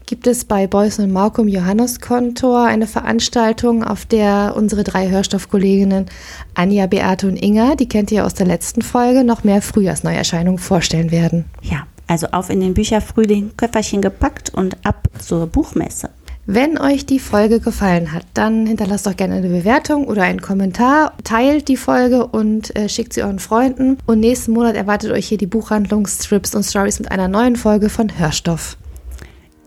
gibt 0.08 0.26
es 0.26 0.46
bei 0.46 0.68
Beuys 0.68 1.00
und 1.00 1.12
Mauck 1.12 1.38
im 1.38 1.48
Johanneskontor 1.48 2.66
eine 2.66 2.88
Veranstaltung, 2.88 3.84
auf 3.84 4.06
der 4.06 4.54
unsere 4.56 4.84
drei 4.84 5.10
Hörstoffkolleginnen 5.10 6.06
Anja, 6.54 6.88
Beate 6.88 7.28
und 7.28 7.36
Inga, 7.36 7.76
die 7.76 7.90
kennt 7.90 8.12
ihr 8.12 8.26
aus 8.26 8.34
der 8.34 8.48
letzten 8.48 8.82
Folge, 8.82 9.24
noch 9.24 9.44
mehr 9.44 9.62
Frühjahrsneuerscheinungen 9.62 10.60
vorstellen 10.60 11.12
werden. 11.12 11.46
Ja, 11.62 11.86
also 12.08 12.28
auf 12.32 12.50
in 12.50 12.62
den 12.62 12.74
Bücherfrühling, 12.74 13.52
Köfferchen 13.58 14.02
gepackt 14.02 14.54
und 14.54 14.78
ab 14.86 15.08
zur 15.20 15.48
Buchmesse. 15.48 16.10
Wenn 16.50 16.78
euch 16.78 17.06
die 17.06 17.20
Folge 17.20 17.60
gefallen 17.60 18.14
hat, 18.14 18.24
dann 18.34 18.66
hinterlasst 18.66 19.06
doch 19.06 19.18
gerne 19.18 19.36
eine 19.36 19.50
Bewertung 19.50 20.08
oder 20.08 20.24
einen 20.24 20.40
Kommentar, 20.40 21.12
teilt 21.26 21.68
die 21.68 21.76
Folge 21.76 22.26
und 22.26 22.74
äh, 22.74 22.88
schickt 22.88 23.12
sie 23.12 23.22
euren 23.22 23.40
Freunden. 23.40 23.98
Und 24.06 24.22
nächsten 24.22 24.54
Monat 24.54 24.78
erwartet 24.78 25.12
euch 25.12 25.28
hier 25.28 25.38
die 25.38 25.46
Buchhandlung 25.46 26.08
Strips 26.08 26.56
und 26.56 26.64
Stories 26.64 27.00
mit 27.00 27.12
einer 27.12 27.28
neuen 27.28 27.58
Folge 27.58 27.90
von 27.90 28.18
Hörstoff. 28.18 28.78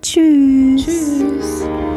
Tschüss. 0.00 0.86
Tschüss. 0.86 1.89